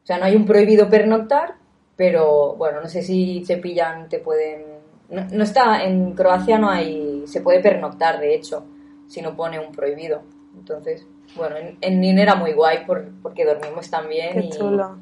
[0.03, 1.53] O sea, no hay un prohibido pernoctar,
[1.95, 4.63] pero bueno, no sé si te pillan, te pueden...
[5.09, 8.65] No, no está, en Croacia no hay, se puede pernoctar, de hecho,
[9.07, 10.23] si no pone un prohibido.
[10.57, 11.05] Entonces,
[11.35, 14.97] bueno, en, en Nin era muy guay por- porque dormimos también Qué y, chulo.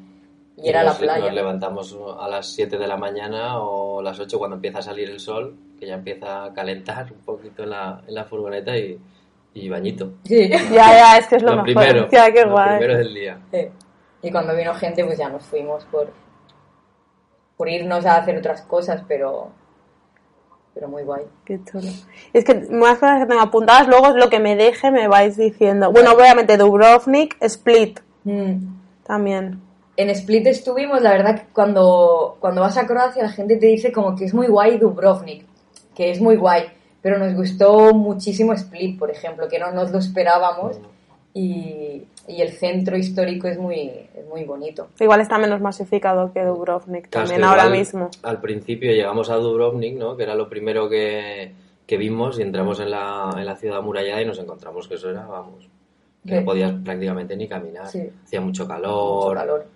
[0.56, 1.24] y era la nos, playa.
[1.26, 5.10] Nos levantamos a las 7 de la mañana o las 8 cuando empieza a salir
[5.10, 8.98] el sol, que ya empieza a calentar un poquito en la, en la furgoneta y,
[9.54, 10.14] y bañito.
[10.24, 10.48] Sí.
[10.72, 11.64] Ya, ya, es que es lo, mejor.
[11.64, 12.78] primero, Ya, qué lo guay.
[12.78, 13.38] primero del día.
[13.52, 13.68] Sí.
[14.22, 16.10] Y cuando vino gente, pues ya nos fuimos por,
[17.56, 19.50] por irnos a hacer otras cosas, pero,
[20.74, 21.22] pero muy guay.
[21.44, 21.88] Qué chulo.
[22.32, 25.92] Es que más cosas que tengo apuntadas, luego lo que me deje me vais diciendo.
[25.92, 28.78] Bueno, obviamente Dubrovnik, Split Mm.
[29.06, 29.60] también.
[29.96, 33.92] En Split estuvimos, la verdad que cuando, cuando vas a Croacia la gente te dice
[33.92, 35.46] como que es muy guay Dubrovnik,
[35.94, 36.64] que es muy guay,
[37.00, 40.78] pero nos gustó muchísimo Split, por ejemplo, que no nos lo esperábamos
[41.32, 44.88] y, y el centro histórico es muy, es muy bonito.
[45.00, 48.10] Igual está menos masificado que Dubrovnik Claro, también ahora igual mismo.
[48.22, 50.16] Al principio llegamos a Dubrovnik, ¿no?
[50.16, 51.52] Que era lo primero que,
[51.86, 55.10] que vimos y entramos en la, en la ciudad amurallada y nos encontramos que eso
[55.10, 55.68] era, vamos,
[56.24, 56.40] que ¿Qué?
[56.40, 57.88] no podías prácticamente ni caminar.
[57.88, 58.10] Sí.
[58.24, 59.34] Hacía mucho calor.
[59.34, 59.66] Mucho calor.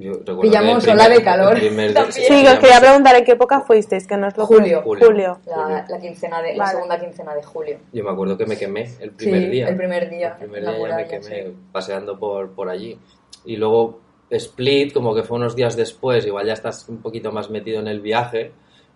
[0.00, 2.12] Yo recuerdo Pillamos el ola de primer- calor primer.
[2.12, 4.80] Sí, os quería preguntar en qué época fuisteis, que no es lo Julio.
[4.82, 5.06] Julio.
[5.06, 5.38] Julio.
[5.46, 6.74] La, la quincena de, la Vale.
[6.74, 7.78] segunda quincena de julio.
[7.92, 9.68] Yo me acuerdo que me quemé el primer Sí, día.
[9.68, 11.56] el primer día, El primer la día ya me quemé sí.
[11.70, 12.98] paseando por, por allí.
[13.44, 17.50] Y luego Split, como que fue unos días después, igual ya estás un poquito más
[17.50, 18.52] metido en el viaje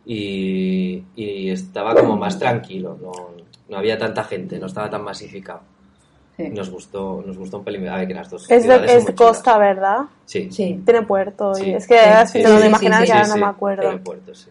[0.06, 3.12] y, y estaba como más tranquilo, no,
[3.68, 5.60] no había tanta gente, no estaba tan masificado.
[6.36, 6.48] Sí.
[6.48, 7.88] Nos gustó, nos gustó un pelín.
[7.88, 9.14] A ver, que las dos Es, de, es chulas.
[9.16, 9.98] costa, ¿verdad?
[10.24, 10.50] Sí.
[10.50, 10.82] Sí.
[10.84, 11.54] Tiene puerto.
[11.54, 11.70] Sí.
[11.70, 13.24] Y es que Sí, así sí, te lo sí, de sí, imaginar sí, que ahora
[13.24, 13.82] sí, no sí, me acuerdo.
[13.82, 14.50] tiene puerto, sí.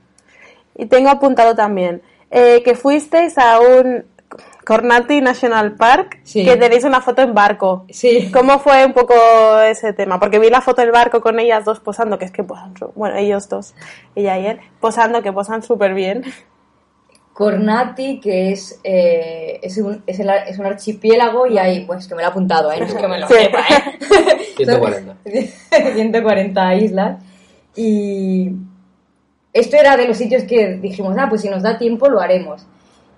[0.75, 4.05] Y tengo apuntado también eh, que fuisteis a un
[4.65, 6.45] Cornati National Park Sí.
[6.45, 7.85] que tenéis una foto en barco.
[7.89, 8.31] Sí.
[8.31, 9.13] ¿Cómo fue un poco
[9.59, 10.19] ese tema?
[10.21, 13.17] Porque vi la foto del barco con ellas dos posando, que es que posan, bueno,
[13.17, 13.75] ellos dos,
[14.15, 16.23] ella y él, posando, que posan súper bien.
[17.33, 22.13] Cornati, que es, eh, es, un, es, el es un archipiélago y hay, pues que
[22.15, 22.79] me lo he apuntado, ¿eh?
[22.79, 24.37] no sé que me lo sepa, ¿eh?
[24.57, 25.17] 140.
[25.95, 27.23] 140 islas.
[27.75, 28.51] Y
[29.51, 32.65] esto era de los sitios que dijimos, ah, pues si nos da tiempo lo haremos.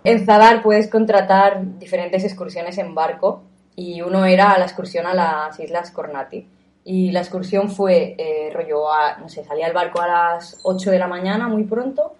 [0.04, 3.43] En Zadar puedes contratar diferentes excursiones en barco
[3.75, 6.47] y uno era la excursión a las Islas Cornati.
[6.86, 10.91] Y la excursión fue, eh, rollo, a- no sé, salía el barco a las 8
[10.91, 12.13] de la mañana muy pronto,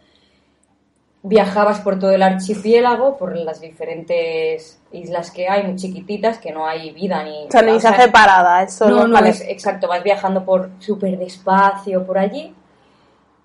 [1.28, 6.68] viajabas por todo el archipiélago, por las diferentes islas que hay, muy chiquititas, que no
[6.68, 7.48] hay vida ni...
[7.48, 9.30] O sea, ni se hace parada, es solo no, no, vale.
[9.30, 12.54] es exacto, vas viajando por súper despacio por allí,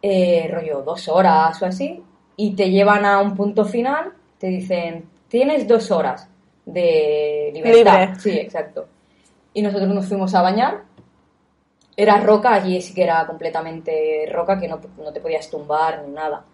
[0.03, 2.05] eh, rollo dos horas o así,
[2.37, 6.29] y te llevan a un punto final, te dicen, tienes dos horas
[6.67, 8.09] de libertad.
[8.09, 8.21] Libre.
[8.21, 8.89] Sí, exacto.
[9.55, 10.83] Y nosotros nos fuimos a bañar,
[11.97, 16.13] era roca, allí sí que era completamente roca, que no, no te podías tumbar ni
[16.13, 16.45] nada.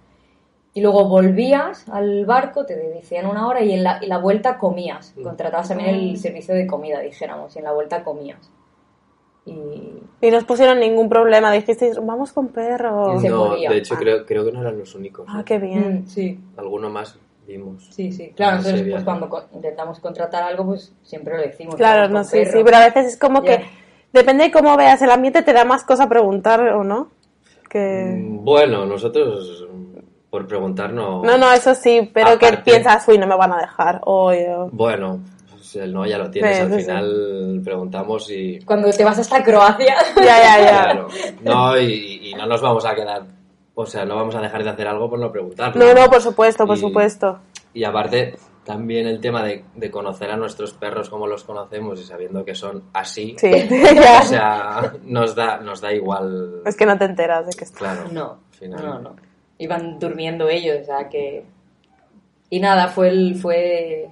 [0.76, 4.58] Y luego volvías al barco, te decían una hora y en la, y la vuelta
[4.58, 5.14] comías.
[5.16, 5.22] Mm.
[5.22, 8.50] Contratabas también el servicio de comida, dijéramos, y en la vuelta comías.
[9.46, 9.52] Y
[10.20, 13.22] Y no os pusieron ningún problema, dijisteis, vamos con perros.
[13.24, 13.98] No, de hecho Ah.
[13.98, 15.26] creo, creo que no eran los únicos.
[15.28, 15.44] Ah, ¿eh?
[15.46, 16.02] qué bien.
[16.04, 17.86] Mm, sí, Alguno más vimos.
[17.90, 18.32] sí, sí.
[18.36, 21.76] Claro, nosotros sí, pues, cuando co- intentamos contratar algo, pues siempre lo decimos.
[21.76, 22.52] Claro, no perro.
[22.52, 23.64] sí, pero a veces es como que
[24.12, 27.08] depende de cómo veas el ambiente, te da más cosa preguntar o no.
[27.70, 28.14] Que...
[28.18, 29.65] Mm, Bueno, nosotros mm,
[30.36, 31.22] por preguntar no.
[31.22, 34.00] No, eso sí, pero que Aparte- piensas, uy, no me van a dejar.
[34.04, 35.20] O yo- Bueno,
[35.50, 36.56] pues el no ya lo tienes.
[36.56, 36.80] Sí, Al sí.
[36.82, 38.58] final preguntamos y.
[38.66, 39.94] Cuando te vas hasta Croacia.
[40.16, 40.68] Ya, ya, ya.
[40.82, 41.08] Claro.
[41.42, 43.22] No, y, y no nos vamos a quedar.
[43.74, 45.82] O sea, no vamos a dejar de hacer algo por no preguntarlo.
[45.84, 47.38] No, no, por supuesto, por Y- supuesto.
[47.72, 52.04] Y aparte, también el tema de, de conocer a nuestros perros como los conocemos y
[52.04, 53.36] sabiendo que son así.
[53.38, 54.22] Sí, O ya.
[54.22, 56.62] sea, nos da, nos da igual.
[56.66, 57.78] Es que no te enteras de que está.
[57.78, 58.00] Claro.
[58.12, 58.84] No, final.
[58.84, 59.16] no, no.
[59.58, 61.44] Iban durmiendo ellos, o sea que...
[62.50, 64.08] Y nada, fue el, fue,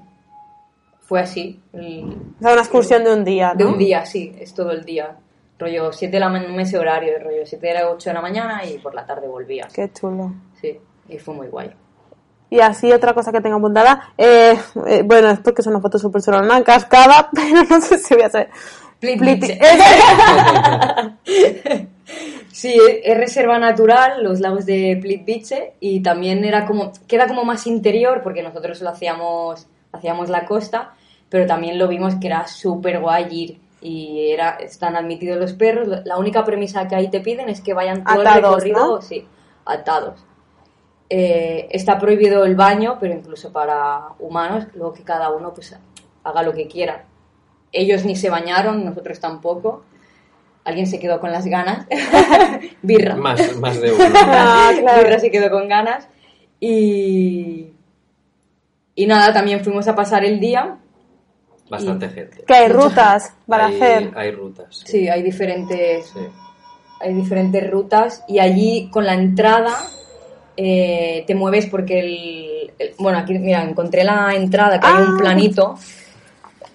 [1.03, 1.61] fue así.
[1.73, 3.59] el- O sea, una excursión de un día, ¿no?
[3.59, 5.17] de un día, sí, es todo el día.
[5.59, 8.21] Rollo 7 de la mañana, un mes horario, rollo 7 de la 8 de la
[8.21, 9.73] mañana y por la tarde volvías.
[9.73, 10.33] Qué chulo.
[10.61, 10.77] Sí,
[11.09, 11.71] y fue muy guay.
[12.51, 15.99] Y así otra cosa que tengo apuntada, eh, eh, bueno, es porque es una foto
[15.99, 18.51] súper chula, una cascada, pero no sé si voy a saber.
[19.01, 19.59] Plit- Plit-
[22.55, 27.67] Sí, es reserva natural, los lagos de Plitvice, y también era como, queda como más
[27.67, 30.95] interior, porque nosotros lo hacíamos, hacíamos la costa,
[31.29, 35.89] pero también lo vimos que era súper guay ir, y era, están admitidos los perros,
[36.05, 39.03] la única premisa que ahí te piden es que vayan todo Atados, el recorrido, ¿no?
[39.03, 39.27] sí,
[39.65, 40.25] atados.
[41.11, 45.77] Eh, está prohibido el baño, pero incluso para humanos, luego que cada uno pues
[46.23, 47.05] haga lo que quiera.
[47.73, 49.83] Ellos ni se bañaron, nosotros tampoco.
[50.65, 51.87] Alguien se quedó con las ganas.
[52.83, 53.17] Birra.
[53.17, 54.05] Más, más de uno.
[54.15, 55.03] Ah, claro.
[55.03, 56.09] Birra se quedó con ganas.
[56.61, 57.71] Y.
[58.95, 60.77] Y nada, también fuimos a pasar el día.
[61.69, 62.45] Bastante gente.
[62.47, 64.11] Que hay rutas para hay, hacer.
[64.15, 64.67] Hay rutas.
[64.71, 64.85] Sí.
[64.87, 66.21] Sí, hay diferentes, Sí.
[67.01, 68.23] hay diferentes rutas.
[68.29, 69.75] Y allí con la entrada
[70.57, 75.15] eh, te mueves porque el, el- Bueno, aquí, mira, encontré la entrada, que hay un
[75.15, 75.19] Ah.
[75.19, 75.75] planito.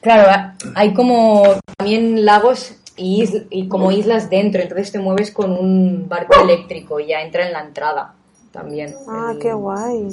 [0.01, 1.43] Claro, hay como
[1.77, 7.21] también lagos y, como islas dentro, entonces te mueves con un barco eléctrico y ya
[7.21, 8.13] entra en la entrada.
[8.51, 8.95] también.
[9.07, 10.07] Ah, El- qué guay.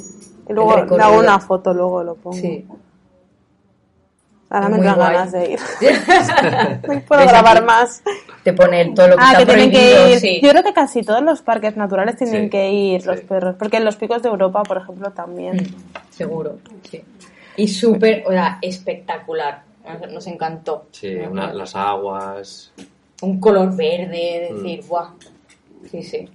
[0.49, 2.37] Y luego le hago una foto, luego lo pongo.
[2.37, 2.65] Sí.
[4.49, 5.59] Ahora me dan ganas de ir.
[6.87, 7.65] No puedo ¿Ves grabar aquí?
[7.65, 8.01] más.
[8.43, 10.19] Te pone todo lo que Ah, está que tienen que ir.
[10.19, 10.39] sí.
[10.41, 13.55] Yo creo que casi todos los parques naturales tienen Sí, que ir los perros.
[13.59, 15.57] Porque en los picos de Europa, por ejemplo, también.
[15.57, 17.01] Mm, Seguro, sí.
[17.57, 19.63] Y súper, o sea, espectacular.
[20.11, 20.85] Nos, encantó.
[20.91, 22.71] Sí, una- las aguas.
[23.21, 24.55] Un color verde, Mm.
[24.55, 25.07] decir, guau.
[25.89, 26.29] Sí, sí.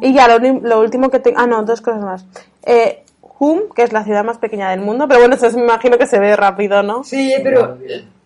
[0.00, 1.38] Y ya, lo último que tengo.
[1.40, 2.24] Ah, no, dos cosas más.
[2.64, 2.98] Eh,
[3.44, 5.08] Hum, que es la ciudad más pequeña del mundo.
[5.08, 7.02] Pero bueno, eso me imagino que se ve rápido, ¿no?
[7.02, 7.76] Sí, pero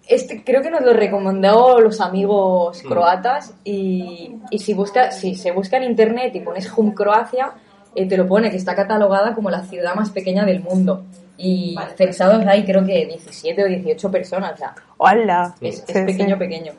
[0.06, 2.88] este creo que nos lo recomendó los amigos Mm.
[2.88, 7.52] croatas y, y si busca, si se busca en internet y pones Hum Croacia,
[7.94, 11.04] eh, te lo pone que está catalogada como la ciudad más pequeña del mundo.
[11.38, 15.54] Y censados hay creo que 17 o 18 personas, o sea, ¡Hola!
[15.60, 16.38] es, es Sí, pequeño, sí.
[16.38, 16.72] pequeño.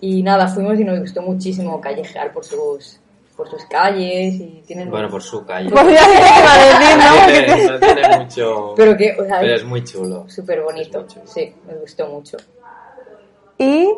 [0.00, 2.98] Y nada, fuimos y nos gustó muchísimo callejear por sus,
[3.36, 4.90] por sus calles y tienen...
[4.90, 5.70] Bueno, por su calle.
[5.70, 7.16] Pues ya a decir, ¿no?
[7.20, 8.74] No tiene, no tiene mucho.
[8.76, 10.24] pero que, o sea, pero es muy chulo.
[10.28, 11.00] súper bonito.
[11.00, 11.26] Es chulo.
[11.26, 12.36] Sí, me gustó mucho.
[13.58, 13.90] Y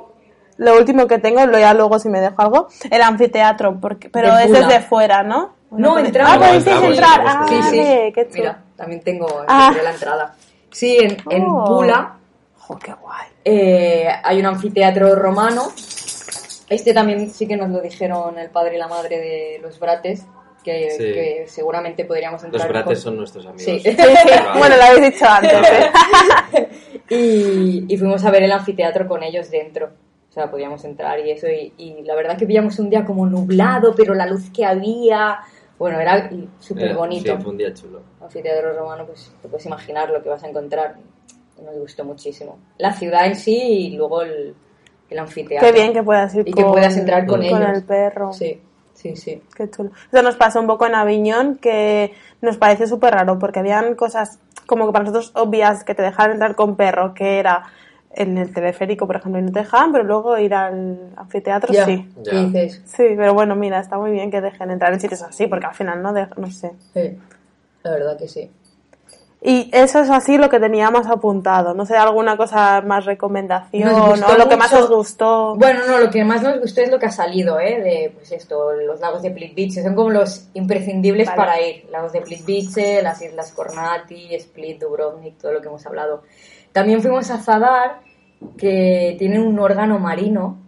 [0.56, 4.34] lo último que tengo, lo ya luego si me dejo algo, el anfiteatro, porque, pero
[4.36, 5.54] De ese es de fuera, ¿no?
[5.70, 6.32] No, podéis- entramos.
[6.34, 7.20] Ah, pudisteis Entramos, entrar.
[7.26, 8.12] Ah, Sí, sí.
[8.14, 8.34] qué chulo.
[8.34, 9.74] Mira, también tengo Ah.
[9.82, 10.34] la entrada.
[10.70, 11.64] Sí, en, en Oh.
[11.66, 12.14] Pula
[12.58, 13.26] Jo, qué guay.
[13.44, 15.68] eh, hay un anfiteatro romano.
[16.68, 20.24] Este también sí que nos lo dijeron el padre y la madre de los brates,
[20.62, 20.98] que, Sí.
[20.98, 22.62] que seguramente podríamos entrar.
[22.64, 23.62] Los brates con- son nuestros amigos.
[23.82, 23.96] Sí.
[24.58, 25.52] Bueno, lo habéis dicho antes.
[26.52, 26.68] ¿eh?
[27.10, 29.90] y, y fuimos a ver el anfiteatro con ellos dentro.
[30.28, 31.46] O sea, podíamos entrar y eso.
[31.48, 35.38] Y, y la verdad que pillamos un día como nublado, pero la luz que había.
[35.78, 37.36] Bueno, era súper bonito.
[37.36, 38.00] Sí, fue un día chulo.
[38.20, 40.96] anfiteatro romano, pues te puedes imaginar lo que vas a encontrar.
[41.64, 42.58] Nos gustó muchísimo.
[42.78, 44.54] La ciudad en sí y luego el,
[45.10, 45.66] el anfiteatro.
[45.66, 47.60] Qué bien que puedas ir Y que con, puedas entrar con ellos.
[47.74, 48.32] el perro.
[48.32, 48.60] Sí,
[48.94, 49.42] sí, sí.
[49.56, 49.90] Qué chulo.
[50.12, 54.38] Eso nos pasó un poco en Aviñón, que nos pareció súper raro, porque habían cosas
[54.66, 57.64] como que para nosotros obvias que te dejaran entrar con perro, que era
[58.10, 61.84] en el teleférico, por ejemplo, y no te dejaban, pero luego ir al anfiteatro Ya,
[61.84, 62.08] sí.
[62.22, 62.30] Ya.
[62.32, 62.82] ¿qué dices?
[62.86, 65.74] Sí, pero bueno, mira, está muy bien que dejen entrar en sitios así, porque al
[65.74, 66.72] final no, de- no sé.
[66.94, 67.18] Sí,
[67.82, 68.50] la verdad que sí.
[69.40, 71.72] Y eso es así lo que teníamos apuntado.
[71.72, 75.54] No sé, alguna cosa más recomendación o lo que más os gustó.
[75.54, 77.80] Bueno, no, lo que más nos gustó es lo que ha salido, ¿eh?
[77.80, 81.36] De, pues esto, los lagos de Plitvice, son como los imprescindibles Vale.
[81.36, 81.84] para ir.
[81.92, 86.24] Lagos de Plitvice, las islas Kornati, Split, Dubrovnik, todo lo que hemos hablado.
[86.78, 88.02] También fuimos a Zadar,
[88.56, 90.58] que tiene un órgano marino,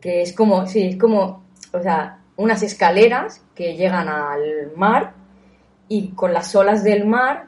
[0.00, 5.12] que es como, sí, es como, o sea, unas escaleras que llegan al mar
[5.86, 7.44] y con las olas del mar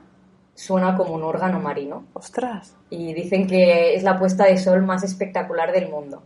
[0.54, 2.04] suena como un órgano marino.
[2.12, 2.76] Ostras.
[2.90, 6.22] Y dicen que es la puesta de sol más espectacular del mundo.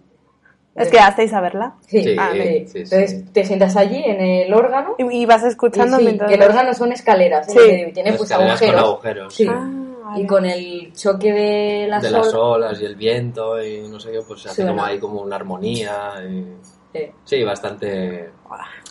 [0.74, 1.74] Es que hacéis a verla.
[1.86, 2.66] Sí, Sí, ah, sí, sí.
[2.66, 2.78] sí.
[2.78, 6.28] Entonces te sientas allí en el órgano Y, y vas y escuchando sí, mientras.
[6.30, 7.92] que el órgano son escaleras, ¿eh?
[7.94, 8.80] Tiene pues con agujeros.
[8.82, 9.34] agujeros.
[9.34, 9.46] Sí.
[9.48, 9.68] Ah,
[10.10, 10.22] vale.
[10.22, 12.80] Y con el choque de las, de las olas.
[12.80, 16.14] y el viento y no sé qué, pues se hace como ahí como una armonía.
[16.28, 16.56] y-
[16.92, 17.06] Sí.
[17.24, 18.30] Sí, bastante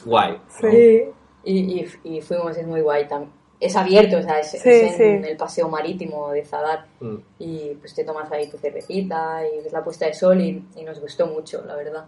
[0.05, 0.31] guay.
[0.63, 0.69] ¿no?
[0.71, 1.03] Sí.
[1.43, 3.33] Y, y, y fuimos, es muy guay también.
[3.59, 5.29] Es abierto, o sea, es, Sí, es en sí.
[5.31, 6.85] el paseo marítimo de Zadar.
[7.01, 7.15] Mm.
[7.39, 10.83] Y pues te tomas ahí tu cervecita y ves la puesta de sol y, y
[10.85, 12.05] nos gustó mucho, la verdad.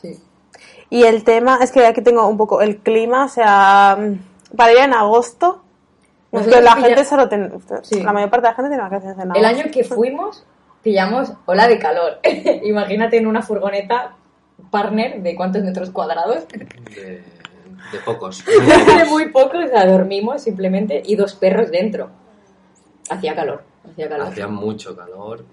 [0.00, 0.16] Sí.
[0.88, 4.72] Y el tema, es que aquí tengo un poco el clima, o sea, mm, para
[4.72, 5.62] ir en agosto,
[6.32, 7.50] es que la pilla- gente solo tiene,
[7.82, 8.02] Sí.
[8.02, 9.38] la mayor parte de la gente tiene vacaciones en agosto.
[9.38, 10.44] El año que fuimos,
[10.82, 12.20] pillamos ola de calor.
[12.64, 14.16] Imagínate en una furgoneta
[14.70, 16.46] partner de cuántos metros cuadrados.
[16.48, 17.22] De,
[17.92, 18.44] de pocos.
[18.98, 22.10] de muy poco, o sea, dormimos simplemente y dos perros dentro.
[23.10, 24.28] Hacía calor, hacía calor.
[24.28, 25.44] Hacía mucho calor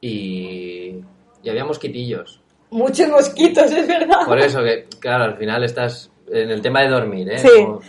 [0.00, 1.00] y,
[1.42, 2.40] y había mosquitillos.
[2.70, 4.26] Muchos mosquitos, es verdad.
[4.26, 7.38] Por eso que, claro, al final estás en el tema de dormir, ¿eh?
[7.38, 7.48] Sí.
[7.64, 7.80] Como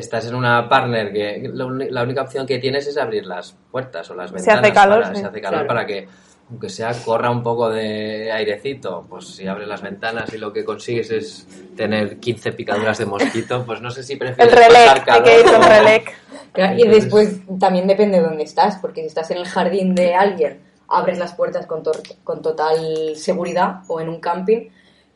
[0.00, 3.56] estás en una partner que la, uni- la única opción que tienes es abrir las
[3.70, 4.62] puertas o las Se ventanas.
[4.62, 5.20] hace calor, para, sí.
[5.20, 5.66] Se hace calor Claro.
[5.68, 6.08] para que,
[6.50, 9.04] aunque sea, corra un poco de airecito.
[9.08, 13.64] Pues si abres las ventanas y lo que consigues es tener 15 picaduras de mosquito,
[13.66, 16.14] pues no sé si El prefieres relec, pasar hay calor que ir con o- relec.
[16.52, 20.14] Claro, Y después también depende de dónde estás, porque si estás en el jardín de
[20.14, 21.92] alguien, abres las puertas con, to-
[22.24, 24.68] con total seguridad o en un camping,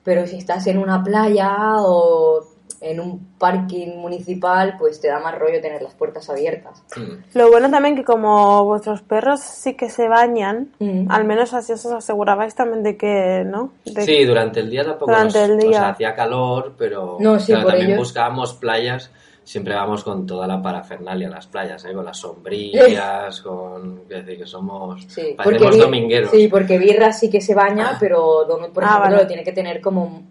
[0.03, 2.45] pero si estás en una playa o
[2.83, 6.83] en un parking municipal, pues te da más rollo tener las puertas abiertas.
[6.97, 7.37] Mm.
[7.39, 11.11] Lo bueno también que como vuestros perros sí que se bañan, Mm.
[11.11, 13.73] al menos así os asegurabais también de que, ¿no?
[13.85, 15.69] De- Sí, durante el día tampoco Durante nos- el día.
[15.69, 19.11] O sea, hacía calor, pero No, sí, claro, por también buscábamos playas.
[19.43, 21.93] Siempre vamos con toda la parafernalia en las playas, ¿eh?
[21.93, 24.03] con las sombrillas, con...
[24.09, 25.05] Es decir, que somos...
[25.09, 26.31] Sí, parecemos domingueros.
[26.31, 29.23] Sí, porque Birra sí que se baña, pero Donut, por Ah, ejemplo, vale.
[29.23, 30.23] lo tiene que tener como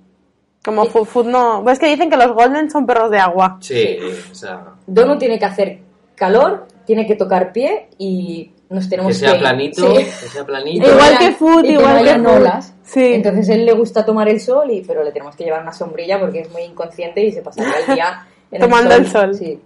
[0.64, 1.62] Como Food Food no.
[1.64, 3.58] Pues es que dicen que los Golden son perros de agua.
[3.62, 3.98] Sí,
[4.32, 5.80] o sea, Donut tiene que hacer
[6.16, 9.40] calor, tiene que tocar pie y nos tenemos que sea ir.
[9.40, 9.98] planito, Sí.
[9.98, 10.88] que sea planito.
[10.90, 12.38] Igual no que food, y igual no que food.
[12.42, 12.74] olas.
[12.84, 13.14] Sí.
[13.14, 16.20] Entonces él le gusta tomar el sol, y, pero le tenemos que llevar una sombrilla
[16.20, 19.34] porque es muy inconsciente y se pasaría el día en Tomando el sol.
[19.36, 19.60] Sí.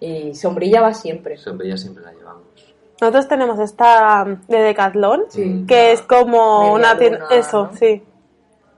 [0.00, 1.36] Y sombrilla va siempre.
[1.36, 2.42] Sombrilla siempre la llevamos.
[3.00, 5.64] Nosotros tenemos esta de Decathlon, Sí.
[5.68, 7.26] que es como Media una tienda.
[7.30, 7.76] Eso, ¿no?
[7.78, 8.02] sí.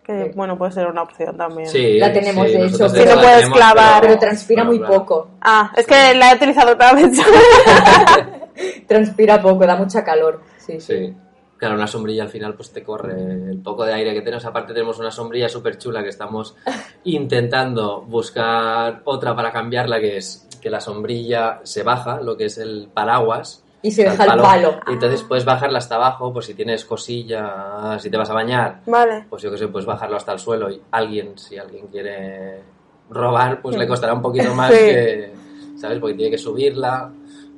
[0.09, 0.31] Que Sí.
[0.35, 1.68] bueno, puede ser una opción también.
[1.68, 4.01] Sí, La tenemos, sí, de hecho, esa que no puedes tenemos, clavar.
[4.01, 4.94] Pero transpira pero muy claro.
[4.94, 5.29] poco.
[5.42, 7.11] Ah, es que la he utilizado otra vez.
[8.88, 10.40] Transpira poco, da mucha calor.
[10.57, 10.97] Sí, sí.
[10.97, 11.14] Sí.
[11.59, 14.47] Claro, una sombrilla al final pues te corre el poco de aire que tenemos.
[14.47, 16.57] Aparte tenemos una sombrilla súper chula que estamos
[17.05, 22.57] intentando buscar otra para cambiarla, que es que la sombrilla se baja, lo que es
[22.59, 23.62] el paraguas.
[23.82, 24.80] Y se deja el palo.
[24.88, 28.80] Y entonces puedes bajarla hasta abajo, pues si tienes cosillas, si te vas a bañar,
[28.86, 29.26] vale.
[29.30, 32.62] pues yo que sé, puedes bajarlo hasta el suelo y alguien, si alguien quiere
[33.10, 34.78] robar, pues le costará un poquito más Sí.
[34.78, 35.32] que,
[35.76, 35.98] ¿sabes?
[36.00, 37.10] Porque tiene que subirla.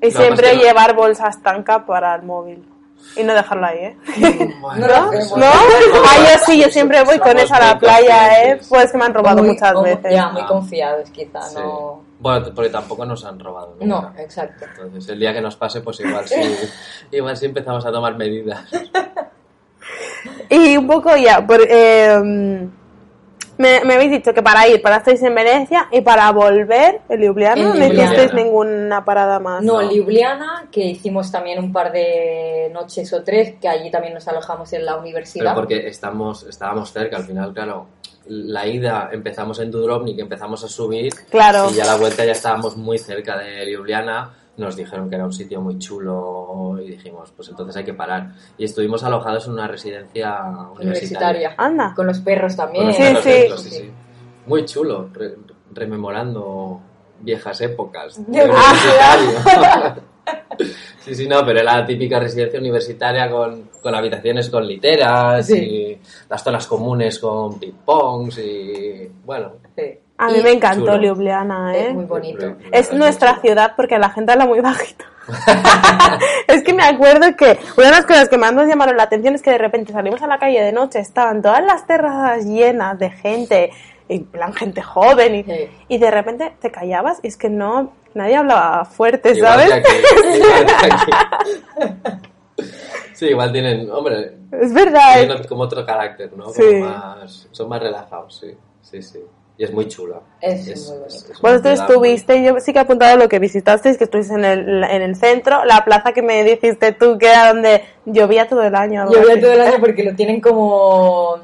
[0.02, 2.64] Y siempre llevar bolsas tanca para el móvil.
[3.16, 3.96] Y no dejarlo ahí, ¿eh?
[4.62, 5.10] No.
[5.36, 5.46] ¿No?
[5.46, 8.60] Ah, yo sí, yo siempre voy con esa a la playa, ¿eh?
[8.68, 10.12] Pues que me han robado Muy- muchas veces.
[10.12, 11.56] Ya, muy confiados, quizá, Sí.
[11.56, 12.04] no...
[12.20, 13.86] Bueno, porque tampoco nos han robado nunca.
[13.86, 14.66] No, exacto.
[14.66, 16.36] Entonces, el día que nos pase, pues igual sí,
[17.10, 18.62] igual sí empezamos a tomar medidas.
[20.50, 22.68] Y un poco ya, por, eh,
[23.60, 27.20] me, me habéis dicho que para ir, para estáis en Venecia y para volver en
[27.20, 28.04] Ljubljana En no Ljubljana.
[28.04, 29.62] hicisteis ninguna parada más.
[29.62, 29.90] No, No.
[29.90, 34.72] Ljubljana, que hicimos también un par de noches o tres, que allí también nos alojamos
[34.72, 35.54] en la Pero universidad.
[35.54, 37.86] porque estamos, estábamos cerca, al final, claro.
[38.26, 41.12] La ida empezamos en Dubrovnik, empezamos a subir.
[41.30, 41.68] Claro.
[41.70, 44.30] Y ya la vuelta ya estábamos muy cerca de Ljubljana.
[44.56, 48.32] Nos dijeron que era un sitio muy chulo y dijimos, pues entonces hay que parar.
[48.58, 50.82] Y estuvimos alojados en una residencia universitaria.
[50.82, 51.54] universitaria.
[51.56, 51.92] Anda.
[51.96, 52.86] Con los perros también.
[52.88, 53.30] los Sí, perros sí.
[53.30, 53.90] dentro, sí, sí.
[54.46, 55.36] Muy chulo, re-
[55.72, 56.80] rememorando
[57.20, 58.20] viejas épocas.
[58.30, 58.50] de
[61.00, 65.58] sí, sí, no, pero era la típica residencia universitaria con, con habitaciones con literas Sí.
[65.58, 69.52] y las zonas comunes con ping-pongs y bueno.
[69.76, 69.98] Sí.
[70.22, 70.98] A mí Y me encantó chulo.
[70.98, 71.88] Ljubljana, ¿eh?
[71.88, 72.54] Es muy bonito.
[72.72, 75.04] Es nuestra ciudad porque la gente habla muy bajito.
[76.46, 79.34] es que me acuerdo que una de las cosas que más nos llamaron la atención
[79.34, 82.98] es que de repente salimos a la calle de noche, estaban todas las terrazas llenas
[82.98, 83.70] de gente,
[84.08, 85.68] en plan gente joven, y, Sí.
[85.88, 89.72] y de repente te callabas y es que no, nadie hablaba fuerte, Igual ¿sabes?
[89.72, 89.92] aquí,
[91.78, 92.20] igual.
[93.14, 95.14] Sí, igual tienen, hombre, Es verdad.
[95.18, 96.44] tienen ot- como otro carácter, ¿no?
[96.44, 96.74] Como Sí.
[96.76, 99.20] más, son más relajados, sí, sí, sí.
[99.60, 100.20] Y es muy chula.
[100.40, 101.16] Es muy bonito.
[101.28, 104.44] una Vosotros muy- estuviste, yo sí que he apuntado lo que visitasteis, que estuvisteis en
[104.46, 108.62] el, en el centro, la plaza que me dijiste tú, que era donde llovía todo
[108.62, 109.04] el año.
[109.12, 111.36] Llovía todo el año porque lo tienen como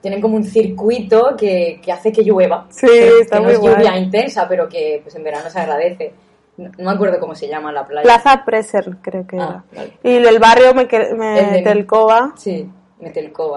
[0.00, 2.66] tienen como un circuito que, que hace que llueva.
[2.70, 2.86] Sí,
[3.20, 3.74] está que no muy es guay.
[3.76, 6.12] lluvia intensa, pero que pues en verano se agradece.
[6.56, 8.02] No, no me acuerdo cómo se llama la playa.
[8.02, 9.82] Plaza Preser, creo que Ah, era.
[9.82, 9.92] vale.
[10.02, 12.32] Y el barrio me, que- El me de- Telcova.
[12.36, 12.68] Sí,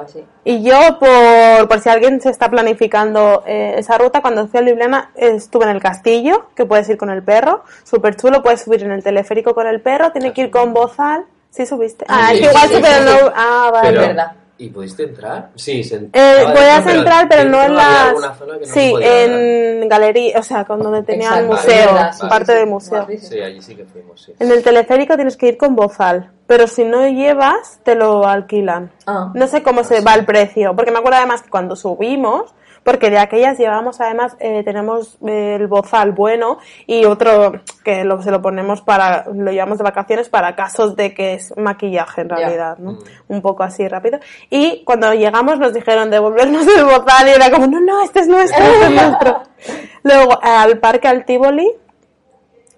[0.08, 0.24] Sí.
[0.44, 4.64] Y yo, por, por si alguien se está planificando eh, esa ruta, cuando fui a
[4.64, 8.84] Ljubljana estuve en el castillo, que puedes ir con el perro, súper chulo, puedes subir
[8.84, 11.26] en el teleférico con el perro, tiene que ir con bozal.
[11.50, 12.06] ¿Sí subiste?
[12.10, 13.24] Ah, Ah, es sí, que igual sí, pero sí.
[13.24, 13.32] no...
[13.36, 13.90] Ah, vale.
[13.90, 14.32] Pero, verdad.
[14.58, 15.50] ¿Y pudiste entrar?
[15.56, 18.14] Sí, se Eh, podías entrar, pero no en las...
[18.14, 22.58] no sí, en galería, o sea, con donde tenía el museo, es parte sí.
[22.60, 23.08] del museo.
[23.20, 24.34] Sí, allí sí que fuimos, sí.
[24.40, 28.92] En el teleférico tienes que ir con bozal, pero si no llevas, te lo alquilan.
[29.08, 29.32] Ah.
[29.34, 32.54] No sé cómo se va el precio, porque me acuerdo además que cuando subimos,
[32.86, 37.54] porque de aquellas llevamos además, eh, tenemos eh, el bozal bueno y otro
[37.84, 41.52] que lo, se lo ponemos para, lo llevamos de vacaciones para casos de que es
[41.58, 42.92] maquillaje en realidad, ¿no?
[42.92, 43.00] Mm.
[43.30, 44.20] Un poco así rápido.
[44.52, 48.28] Y cuando llegamos nos dijeron devolvernos el bozal y era como, no, no, este es
[48.28, 49.42] nuestro, este es nuestro.
[50.04, 51.68] Luego al parque al Tivoli,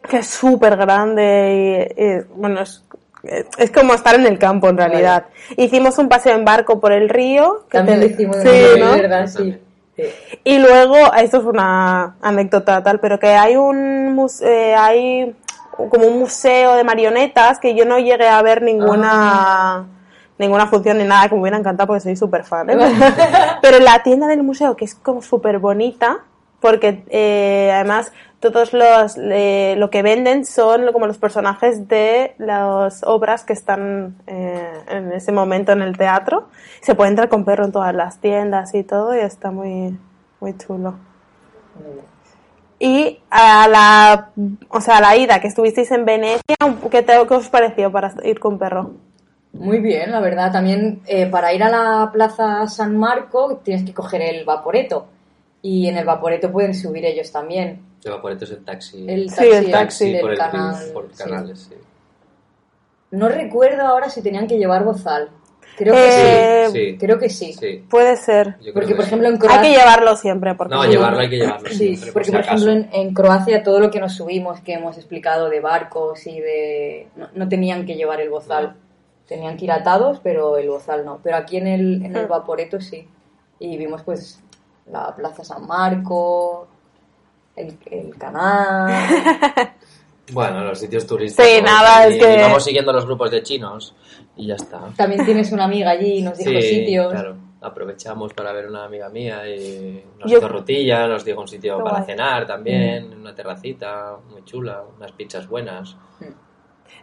[0.07, 2.86] que es súper grande y, y, bueno, es,
[3.57, 5.25] es como estar en el campo en realidad.
[5.57, 7.65] Hicimos un paseo en barco por el río.
[7.69, 8.91] que También te- lo hicimos, sí, ¿no?
[8.91, 9.57] verdad, sí.
[9.95, 10.03] Sí.
[10.43, 15.35] Y luego, esto es una anécdota tal, pero que hay un muse- eh, hay
[15.89, 19.85] como un museo de marionetas que yo no llegué a ver ninguna
[20.39, 22.69] ninguna función ni nada que me hubiera encantado porque soy súper fan.
[22.69, 22.77] ¿eh?
[23.61, 26.19] pero la tienda del museo que es como súper bonita
[26.59, 33.03] porque eh, además todos los eh, lo que venden son como los personajes de las
[33.03, 36.49] obras que están eh, en ese momento en el teatro
[36.81, 39.97] se puede entrar con perro en todas las tiendas y todo y está muy
[40.39, 40.95] muy chulo
[42.79, 44.29] y a la
[44.69, 46.55] o sea a la ida que estuvisteis en Venecia
[46.91, 48.91] ¿qué, te, qué os pareció para ir con perro?
[49.53, 50.51] Muy bien, la verdad.
[50.51, 55.07] También eh, para ir a la Plaza San Marco tienes que coger el Vaporeto.
[55.69, 57.81] Y en el Vaporeto pueden subir ellos también.
[58.05, 59.05] El Vaporeto es el taxi.
[59.09, 60.11] El Sí, taxi, el taxi.
[60.13, 60.85] del por, el, canal.
[60.93, 61.23] por sí.
[61.23, 61.75] canales, sí.
[63.11, 65.29] No recuerdo ahora si tenían que llevar bozal.
[65.77, 66.07] Creo que
[66.63, 66.73] Eh, sí.
[66.91, 66.97] sí.
[66.97, 67.53] Creo que sí.
[67.53, 68.55] Sí, Puede ser.
[68.73, 69.07] Porque, que por sí.
[69.09, 69.61] ejemplo, en Hay Croacia...
[69.61, 70.55] que llevarlo siempre.
[70.55, 73.13] Porque No, llevarlo hay que llevarlo Sí, siempre, por porque si por ejemplo en, en
[73.13, 77.07] Croacia todo lo que nos subimos, que hemos explicado de barcos y de...
[77.15, 78.67] No, no tenían que llevar el bozal.
[78.69, 78.73] No.
[79.27, 81.19] Tenían que ir atados, pero el bozal no.
[81.23, 82.29] Pero aquí en el, en el Mm.
[82.29, 83.07] Vaporeto sí.
[83.59, 84.41] Y vimos pues
[84.91, 86.67] la Plaza San Marco,
[87.55, 88.91] el, el canal...
[90.33, 91.45] Bueno, los sitios turísticos.
[91.49, 93.95] Sí, nada, y- es que- y vamos siguiendo los grupos de chinos
[94.35, 94.81] y ya está.
[94.97, 97.13] También tienes una amiga allí y nos dijo Sí, sitios.
[97.13, 97.37] claro.
[97.61, 101.77] Aprovechamos para ver una amiga mía y nos Yo- hizo rutilla, nos dijo un sitio
[101.77, 102.05] Qué para guay.
[102.07, 103.21] cenar también, Mm.
[103.21, 105.95] una terracita muy chula, unas pizzas buenas.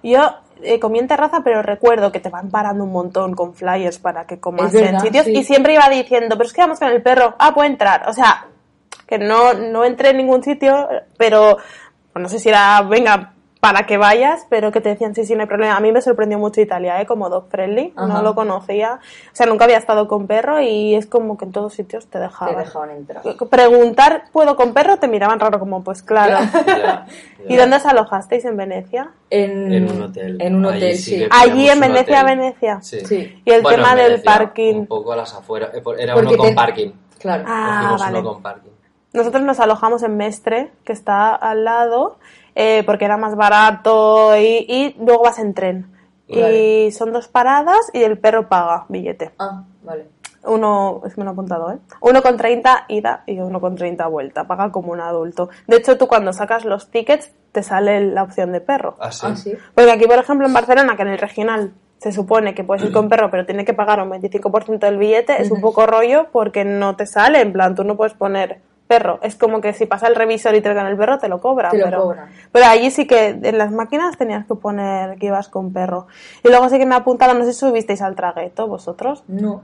[0.03, 3.99] Yo eh, comí en terraza, pero recuerdo que te van parando un montón con flyers
[3.99, 5.24] para que comas verdad, en sitios.
[5.24, 5.32] sí.
[5.32, 7.35] Y siempre iba diciendo, pero es que vamos con el perro.
[7.39, 8.09] Ah, puede entrar.
[8.09, 8.47] O sea,
[9.07, 11.59] que no, no entré en ningún sitio, pero
[12.14, 13.32] no sé si era, venga,
[13.67, 15.75] para que vayas, pero que te decían, sí, sí, no hay problema.
[15.75, 17.07] A mí me sorprendió mucho Italia, ¿eh?
[17.07, 17.95] Como dog friendly.
[17.97, 18.07] Ajá.
[18.09, 19.01] No lo conocía.
[19.33, 22.19] O sea, nunca había estado con perro y es como que en todos sitios te
[22.19, 22.59] Te dejaban.
[22.59, 23.23] dejaban entrar.
[23.49, 24.99] Preguntar, ¿puedo con perro?
[24.99, 26.37] Te miraban raro como, pues claro.
[27.49, 27.61] ¿Y ya.
[27.62, 28.45] dónde os alojasteis?
[28.45, 29.12] ¿En Venecia?
[29.31, 30.37] En, En un hotel.
[30.43, 31.27] En un Allí hotel, sí sí.
[31.31, 32.37] Allí en Venecia, hotel.
[32.39, 32.79] Venecia.
[32.83, 33.01] Sí.
[33.07, 33.43] Sí.
[33.47, 34.75] Y el Bueno, tema del parking.
[34.81, 35.71] Un poco a las afueras.
[35.75, 36.91] eh, Era Porque uno con te- parking.
[37.19, 37.45] Claro.
[37.47, 38.19] Ah, vale.
[38.19, 38.71] uno con parking.
[39.15, 42.19] Nosotros nos alojamos en Mestre, que está al lado,
[42.55, 45.95] eh, porque era más barato y, y luego vas en tren.
[46.29, 46.87] Vale.
[46.87, 49.33] Y son dos paradas y el perro paga billete.
[49.39, 50.09] Ah, vale.
[50.47, 51.79] Uno, es que me lo he apuntado, ¿eh?
[52.01, 54.47] Uno con 30 ida y uno con 30 vuelta.
[54.47, 55.49] Paga como un adulto.
[55.67, 58.97] De hecho, tú cuando sacas los tickets te sale la opción de perro.
[58.99, 59.27] Ah, sí.
[59.29, 59.55] Ah, sí.
[59.75, 62.93] Porque aquí, por ejemplo, en Barcelona, que en el regional se supone que puedes ir
[62.93, 66.65] con perro, pero tiene que pagar un 25% del billete, es un poco rollo porque
[66.65, 67.41] no te sale.
[67.41, 69.18] En plan, tú no puedes poner perro.
[69.22, 71.70] Es como que si pasa el revisor y te con el perro, te lo cobra.
[71.70, 72.28] Te lo pero, cobran.
[72.53, 76.07] pero allí sí que en las máquinas tenías que poner que ibas con perro.
[76.43, 79.24] Y luego sí que me apuntaron, no sé si subisteis al tragueto vosotros.
[79.28, 79.62] No.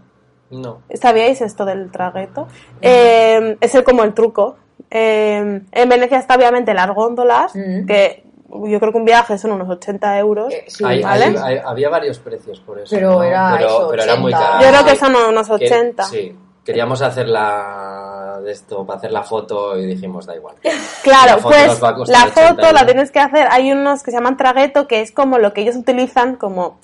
[0.51, 0.79] No.
[0.95, 2.49] ¿Sabíais esto del tragueto?
[2.81, 4.57] Eh, es el, como el truco.
[4.91, 7.87] Eh, en Venecia está obviamente las góndolas, Mm.
[7.87, 8.25] que
[8.67, 10.53] yo creo que un viaje son unos 80 euros.
[10.53, 11.27] Eh, sí, Hay- ¿vale?
[11.27, 12.89] hay- hay- había varios precios por eso.
[12.97, 13.23] Pero ¿no?
[13.23, 14.51] era pero, eso, pero era muy 80.
[14.51, 14.63] caro.
[14.65, 16.03] Yo creo que son unos Que- 80.
[16.05, 16.37] sí.
[16.65, 20.57] Queríamos hacer la de esto para hacer la foto y dijimos da igual.
[21.03, 21.49] Claro, La foto
[21.97, 23.49] pues la 80 foto la tienes que hacer.
[23.51, 26.79] Hay unos que se llaman tragueto, que es como lo que ellos utilizan como.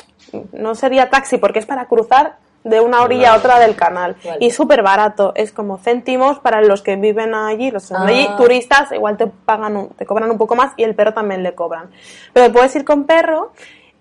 [0.53, 4.17] No sería taxi, porque es para cruzar de una orilla a otra del canal.
[4.25, 4.39] Vale.
[4.41, 5.33] Y súper barato.
[5.37, 8.27] Es como céntimos para los que viven allí, los que de allí.
[8.29, 8.37] Ah.
[8.37, 11.55] Turistas, igual te pagan, un- te cobran un poco más y el perro también le
[11.55, 11.91] cobran.
[12.33, 13.53] Pero puedes ir con perro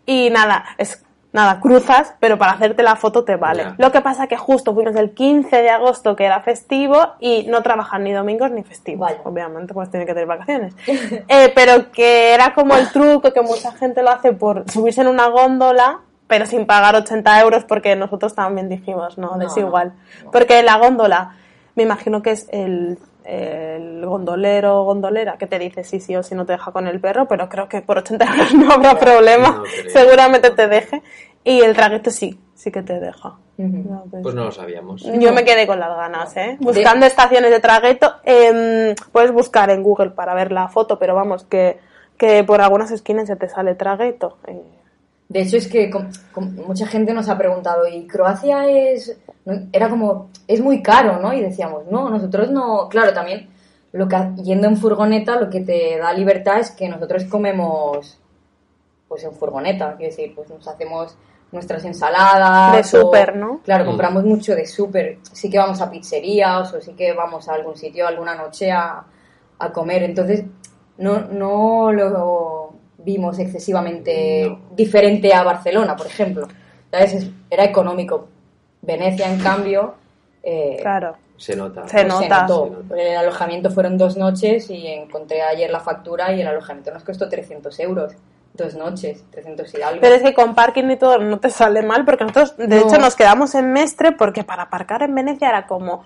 [0.05, 1.01] y nada, es.
[1.35, 3.73] Nada, cruzas, pero para hacerte la foto te vale.
[3.77, 7.61] Lo que pasa que justo fuimos el 15 de agosto, que era festivo, y no
[7.61, 9.11] trabajan ni domingos ni festivos.
[9.25, 10.73] Obviamente, pues tiene que tener vacaciones.
[11.27, 15.07] Eh, pero que era como el truco que mucha gente lo hace por subirse en
[15.07, 19.61] una góndola, pero sin pagar 80 euros, porque nosotros también dijimos, no, No, es no,
[19.67, 19.93] igual.
[20.23, 20.31] no.
[20.31, 21.35] Porque la góndola,
[21.75, 26.23] me imagino que es el, el gondolero o gondolera que te dice sí, sí o
[26.23, 28.97] si no te deja con el perro, pero creo que por 80 euros no habrá
[28.99, 29.49] problema.
[29.49, 29.63] no.
[29.91, 31.01] Seguramente te deje.
[31.43, 33.35] Y el traguito sí, sí que te deja.
[33.57, 35.03] No, pues- Pues no lo sabíamos.
[35.03, 36.57] yo me quedé con las ganas, ¿eh?
[36.59, 41.43] Buscando estaciones de tragueto, em, puedes buscar en Google para ver la foto, pero vamos,
[41.45, 41.77] que,
[42.17, 44.37] que por algunas esquinas se te sale tragueto.
[44.47, 44.61] Eh,
[45.27, 45.91] De hecho, es que
[46.67, 49.17] mucha gente nos ha preguntado, ¿y Croacia es...?
[49.71, 51.33] Era como, es muy caro, ¿no?
[51.33, 52.87] Y decíamos, no, nosotros no...
[52.89, 53.49] Claro, también,
[53.91, 58.19] lo que, yendo en furgoneta, lo que te da libertad es que nosotros comemos,
[59.07, 61.17] pues en furgoneta, quiero decir, pues nos hacemos
[61.51, 62.75] nuestras ensaladas...
[62.75, 63.61] De súper, ¿no?
[63.63, 63.87] Claro, Mm.
[63.87, 65.19] compramos mucho de súper.
[65.31, 69.03] Sí que vamos a pizzerías o sí que vamos a algún sitio alguna noche a,
[69.59, 70.03] a comer.
[70.03, 70.43] Entonces,
[70.97, 72.64] no, no lo
[73.05, 74.59] vimos excesivamente No.
[74.75, 76.47] diferente a Barcelona, por ejemplo.
[76.91, 77.13] ¿Sabes?
[77.13, 78.27] Es- Era económico.
[78.81, 79.95] Venecia, en cambio,
[80.43, 81.15] eh, claro.
[81.37, 81.87] Se nota.
[81.87, 82.41] Se pues nota.
[82.43, 82.65] notó.
[82.65, 83.01] Se nota.
[83.01, 87.27] El alojamiento fueron dos noches y encontré ayer la factura y el alojamiento nos costó
[87.29, 88.13] 300 euros.
[88.53, 89.99] Dos noches, 300 y algo.
[90.01, 92.75] Pero es que con parking y todo no te sale mal, porque nosotros, de No.
[92.87, 96.03] hecho, nos quedamos en Mestre porque para aparcar en Venecia era como.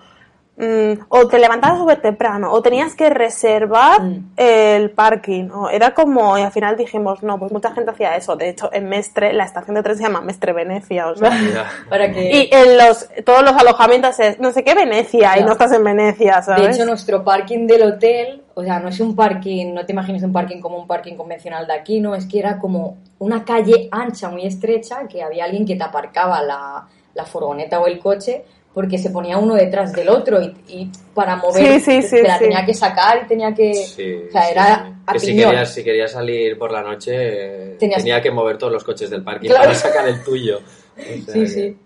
[0.60, 4.30] Mm, o te levantabas súper temprano, o tenías que reservar Mm.
[4.36, 5.48] el parking.
[5.50, 6.38] O era como.
[6.38, 8.36] Y al final dijimos, no, pues mucha gente hacía eso.
[8.36, 11.30] De hecho, en Mestre, la estación de tren se llama Mestre Venecia, o sea.
[11.30, 11.66] Ya.
[11.88, 12.30] Para que...
[12.30, 15.82] Y en los, todos los alojamientos es no sé qué Venecia y no estás en
[15.82, 16.62] Venecia, ¿sabes?
[16.62, 20.22] De hecho, nuestro parking del hotel, o sea, no es un parking, no te imagines
[20.22, 23.88] un parking como un parking convencional de aquí, no, es que era como una calle
[23.90, 28.44] ancha, muy estrecha, que había alguien que te aparcaba la, la furgoneta o el coche,
[28.72, 32.22] porque se ponía uno detrás del otro y, y para mover Sí, sí, sí, te
[32.28, 32.44] la sí.
[32.44, 33.74] tenía que sacar y tenía que...
[33.74, 37.76] Sí, o sea, sí, era a Que si querías, si querías salir por la noche,
[37.78, 39.64] Tenías- tenía que mover todos los coches del parking Claro.
[39.64, 40.58] para sacar el tuyo.
[40.58, 41.76] O sea Sí, que- sí.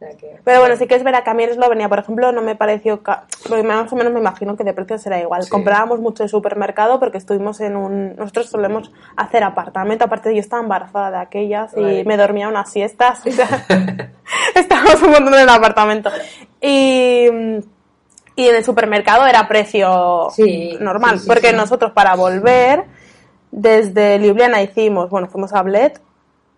[0.00, 1.98] O sea que- Pero bueno, sí que es verdad que a mí en Eslovenia, por
[1.98, 3.02] ejemplo, no me pareció...
[3.02, 5.42] ca- Porque más o menos me imagino que de precio será igual.
[5.42, 5.50] Sí.
[5.50, 8.16] Comprábamos mucho de supermercado porque estuvimos en un...
[8.16, 10.06] Nosotros solemos hacer apartamento.
[10.06, 12.04] Aparte, yo estaba embarazada de aquellas y Vale.
[12.06, 13.20] me dormía unas siestas.
[13.26, 13.46] o sea,
[14.54, 16.10] Estábamos un montón en el apartamento.
[16.62, 17.26] Y...
[18.36, 21.18] Y en el supermercado era precio Sí, normal.
[21.18, 22.84] sí, porque nosotros para volver,
[23.50, 25.10] desde Ljubljana hicimos...
[25.10, 25.92] Bueno, fuimos a Bled,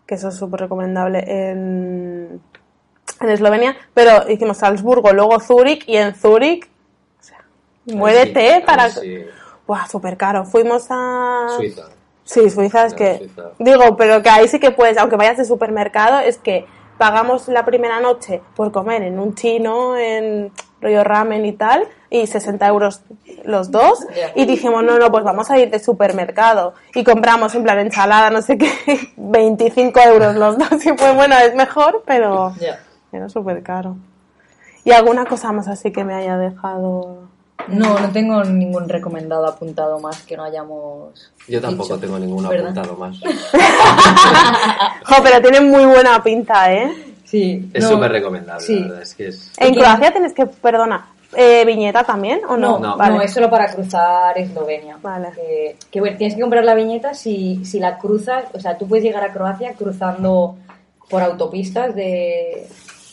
[0.06, 2.40] que eso es súper recomendable en
[3.26, 6.68] en Eslovenia, pero hicimos Salzburgo, luego Zúrich y en Zúrich,
[7.20, 7.44] o sea,
[7.86, 8.90] muérete sí, para...
[8.90, 9.24] sí.
[9.66, 10.44] Buah, súper caro.
[10.44, 11.46] Fuimos a...
[11.56, 11.84] Suiza.
[12.24, 13.18] Sí, Suiza es que...
[13.18, 13.42] Suiza.
[13.58, 16.66] Digo, pero que ahí sí que puedes, aunque vayas de supermercado, es que
[16.98, 22.26] pagamos la primera noche por comer en un chino, en rollo ramen y tal, y
[22.26, 23.02] 60 euros
[23.44, 23.98] los dos,
[24.34, 28.30] y dijimos, no, no, pues vamos a ir de supermercado, y compramos en plan ensalada,
[28.30, 28.70] no sé qué,
[29.16, 32.52] 25 euros los dos, y pues bueno, es mejor, pero...
[33.12, 33.96] Era súper caro.
[34.84, 37.28] ¿Y alguna cosa más así que me haya dejado?
[37.68, 41.32] No, no tengo ningún recomendado apuntado más que no hayamos.
[41.46, 42.06] Yo tampoco dicho.
[42.06, 42.70] tengo ninguno ¿Verdad?
[42.70, 43.20] apuntado más.
[45.04, 46.90] Jo, pero tiene muy buena pinta, ¿eh?
[47.24, 47.70] Sí.
[47.72, 48.80] Es no, súper recomendable, sí.
[48.80, 49.02] la verdad.
[49.02, 49.52] Es que es...
[49.58, 52.78] En Croacia tienes que, perdona, eh, viñeta también o no?
[52.78, 53.24] No, no, Vale.
[53.24, 54.98] es solo para cruzar Eslovenia.
[55.00, 55.30] Vale.
[55.34, 58.88] Que, que, bueno, tienes que comprar la viñeta si, si la cruzas, o sea, tú
[58.88, 60.56] puedes llegar a Croacia cruzando
[61.08, 62.66] por autopistas de,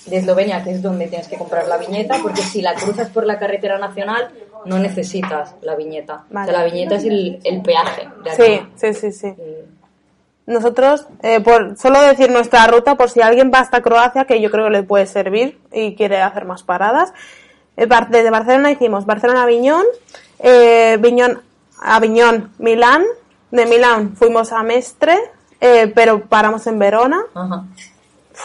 [0.09, 3.25] de Eslovenia, que es donde tienes que comprar la viñeta, porque si la cruzas por
[3.25, 4.29] la carretera nacional
[4.65, 6.25] no necesitas la viñeta.
[6.29, 6.49] Vale.
[6.49, 8.07] O sea, la viñeta es el, el peaje.
[8.23, 8.67] de aquí.
[8.75, 9.35] Sí, sí, sí, sí.
[10.45, 14.49] Nosotros, eh, por solo decir nuestra ruta, por si alguien va hasta Croacia, que yo
[14.49, 17.13] creo que le puede servir y quiere hacer más paradas.
[17.77, 19.85] Eh, Desde Barcelona hicimos Barcelona-Aviñón,
[20.39, 21.41] eh, Viñón,
[21.79, 23.03] Aviñón, Milán.
[23.51, 25.17] De Milán fuimos a Mestre,
[25.59, 27.19] eh, pero paramos en Verona.
[27.33, 27.63] Ajá.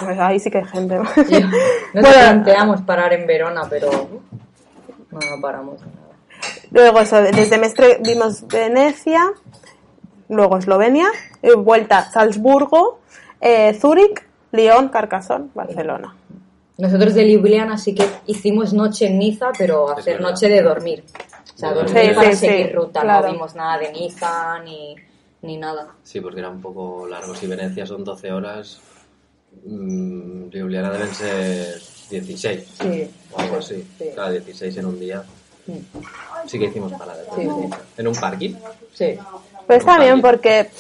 [0.01, 0.97] Pues ahí sí que hay gente.
[0.97, 1.05] ¿no?
[1.07, 1.41] Sí.
[1.95, 5.81] No Bueno, te planteamos parar en Verona, pero no, no paramos.
[6.73, 9.33] Luego eso, desde Mestre vimos Venecia,
[10.29, 11.07] luego Eslovenia,
[11.59, 12.99] vuelta Salzburgo,
[13.41, 16.17] eh, Zúrich, Lyon, Carcassonne, Barcelona.
[16.79, 21.05] Nosotros de Ljubljana sí que hicimos noche en Niza, pero hacer noche de dormir.
[21.55, 23.01] O sea, Sí, dormir para sí, seguir sí, ruta.
[23.03, 23.27] claro.
[23.29, 24.97] No vimos nada de Niza ni,
[25.43, 25.87] ni nada.
[26.03, 27.33] Sí, porque era un poco largo.
[27.37, 28.81] Si Venecia son 12 horas,
[29.65, 33.11] mmm, Ljubljana deben ser 16 Sí.
[33.33, 33.85] o algo así.
[33.99, 34.05] Sí.
[34.15, 35.23] Claro, 16 en un día.
[36.47, 37.27] Sí que hicimos paradas.
[37.97, 38.55] ¿En un parking?
[38.93, 39.19] Sí.
[39.67, 40.71] Pero está bien porque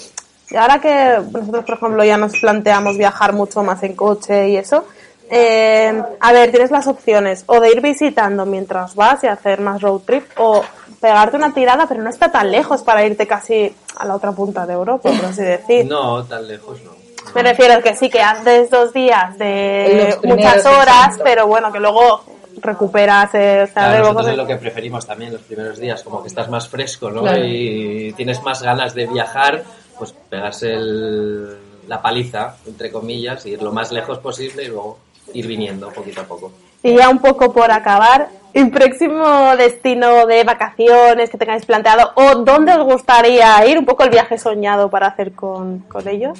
[0.56, 4.84] ahora que nosotros, por ejemplo, ya nos planteamos viajar mucho más en coche y eso,
[5.30, 9.80] eh, a ver, tienes las opciones o de ir visitando mientras vas y hacer más
[9.80, 10.62] road trip o
[11.00, 14.66] pegarte una tirada, pero no está tan lejos para irte casi a la otra punta
[14.66, 15.86] de Europa, por así decir.
[15.86, 17.03] No, tan lejos no.
[17.34, 21.24] Me refiero que sí, que haces dos días de muchas horas, exacto.
[21.24, 22.24] pero bueno, que luego
[22.60, 26.02] recuperas, eh, o sea, Claro, nosotros cosas- es lo que preferimos también los primeros días,
[26.02, 27.22] como que estás más fresco, ¿no?
[27.22, 27.42] Claro.
[27.44, 29.62] Y tienes más ganas de viajar,
[29.98, 31.58] pues pegarse el-
[31.88, 34.98] la paliza, entre comillas, y ir lo más lejos posible y luego
[35.34, 36.52] ir viniendo poquito a poco.
[36.82, 42.36] Y ya un poco por acabar, el próximo destino de vacaciones que tengáis planteado o
[42.36, 46.38] dónde os gustaría ir, un poco el viaje soñado para hacer con, con ellos.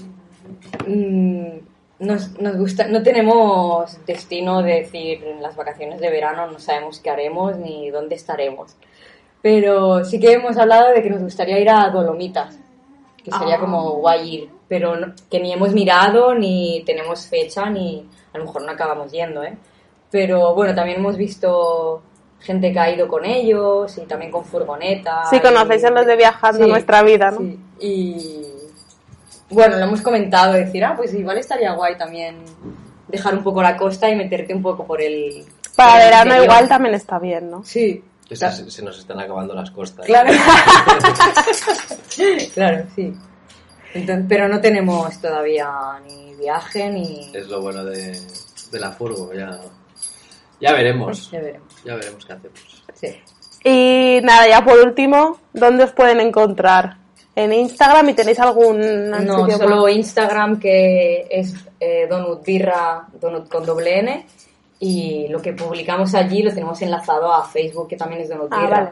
[0.87, 1.59] Mm,
[2.01, 6.99] nos, nos gusta, no tenemos destino de decir en las vacaciones de verano no sabemos
[7.01, 8.77] qué haremos ni dónde estaremos.
[9.43, 12.59] Pero sí que hemos hablado de que nos gustaría ir a Dolomitas,
[13.23, 13.61] que sería Ah.
[13.61, 18.45] como guay ir, pero no- que ni hemos mirado, ni tenemos fecha, ni a lo
[18.47, 19.57] mejor no acabamos yendo, ¿eh?
[20.11, 22.03] Pero bueno, también hemos visto
[22.41, 25.25] gente que ha ido con ellos y también con furgoneta.
[25.31, 27.39] Sí, conocéis y- a los de Viajando Sí, Nuestra Vida, ¿no?
[27.39, 27.59] sí.
[27.81, 28.44] Y
[29.51, 32.37] bueno, lo hemos comentado, decir, ah, pues igual estaría guay también
[33.09, 35.45] dejar un poco la costa y meterte un poco por el...
[35.77, 36.45] Para por el verano interior.
[36.45, 37.65] igual también está bien, ¿no?
[37.65, 40.07] Sí, Que se, se nos están acabando las costas.
[40.07, 40.33] claro.
[42.55, 43.13] claro, sí.
[43.95, 45.71] Entonces, pero no tenemos todavía
[46.07, 47.31] ni viaje ni...
[47.35, 48.19] Es lo bueno de,
[48.73, 49.61] de la furgo, ya,
[50.61, 51.31] ya veremos.
[51.31, 51.75] Ya veremos.
[51.85, 52.85] Ya veremos qué hacemos.
[52.95, 53.23] Sí.
[53.65, 56.97] Y nada, ya por último, ¿dónde os pueden encontrar?
[57.37, 59.93] ¿En Instagram y tenéis algún No, solo más?
[59.93, 64.27] Instagram que es eh, Donut Birra, Donut con doble N.
[64.81, 68.61] Y lo que publicamos allí lo tenemos enlazado a Facebook, que también es Donut Ah,
[68.61, 68.77] Birra.
[68.79, 68.91] vale.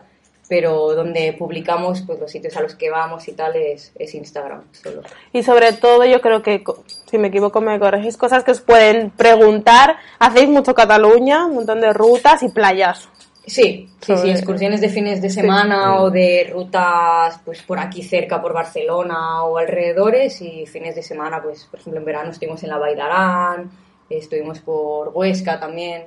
[0.49, 4.61] pero donde publicamos pues los sitios a los que vamos y tal es, es Instagram
[4.73, 5.01] solo.
[5.33, 6.63] Y sobre todo yo creo que,
[7.11, 9.97] si me equivoco me corregís, cosas que os pueden preguntar.
[10.19, 13.09] Hacéis mucho Cataluña, un montón de rutas y playas.
[13.45, 18.41] Sí, sí, sí, excursiones de fines de semana o de rutas pues por aquí cerca,
[18.41, 22.69] por Barcelona o alrededores y fines de semana, pues por ejemplo en verano estuvimos en
[22.71, 23.71] la Vall d'Aran,
[24.09, 26.07] estuvimos por Huesca también.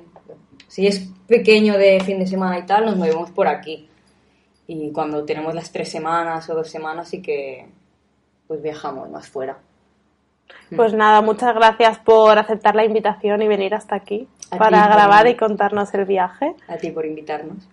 [0.66, 3.88] Si es pequeño de fin de semana y tal, nos movemos por aquí.
[4.66, 7.68] Y cuando tenemos las tres semanas o dos semanas sí que
[8.48, 9.58] pues viajamos más fuera.
[10.74, 15.36] Pues nada, muchas gracias por aceptar la invitación y venir hasta aquí para grabar y
[15.36, 16.54] contarnos el viaje.
[16.68, 17.68] A ti por invitarnos.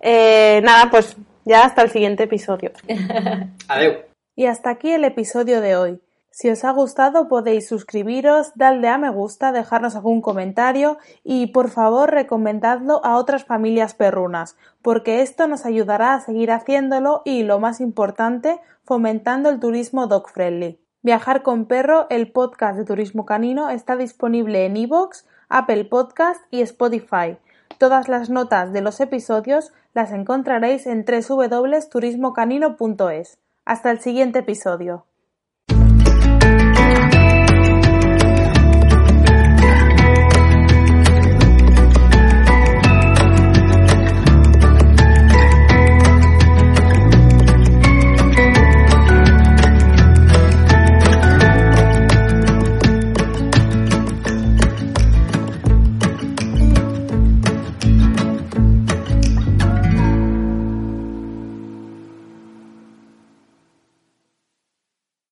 [0.00, 2.72] Eh, nada, pues ya hasta el siguiente episodio.
[3.68, 3.94] Adeu.
[4.36, 6.00] Y hasta aquí el episodio de hoy.
[6.36, 11.70] Si os ha gustado podéis suscribiros, darle a me gusta, dejarnos algún comentario y por
[11.70, 17.60] favor recomendadlo a otras familias perrunas, porque esto nos ayudará a seguir haciéndolo y, lo
[17.60, 20.80] más importante, fomentando el turismo dog friendly.
[21.02, 26.62] Viajar con perro, el podcast de turismo canino, está disponible en iVoox, Apple Podcast y
[26.62, 27.36] Spotify.
[27.78, 33.38] Todas las notas de los episodios las encontraréis en www.turismocanino.es.
[33.64, 35.06] Hasta el siguiente episodio.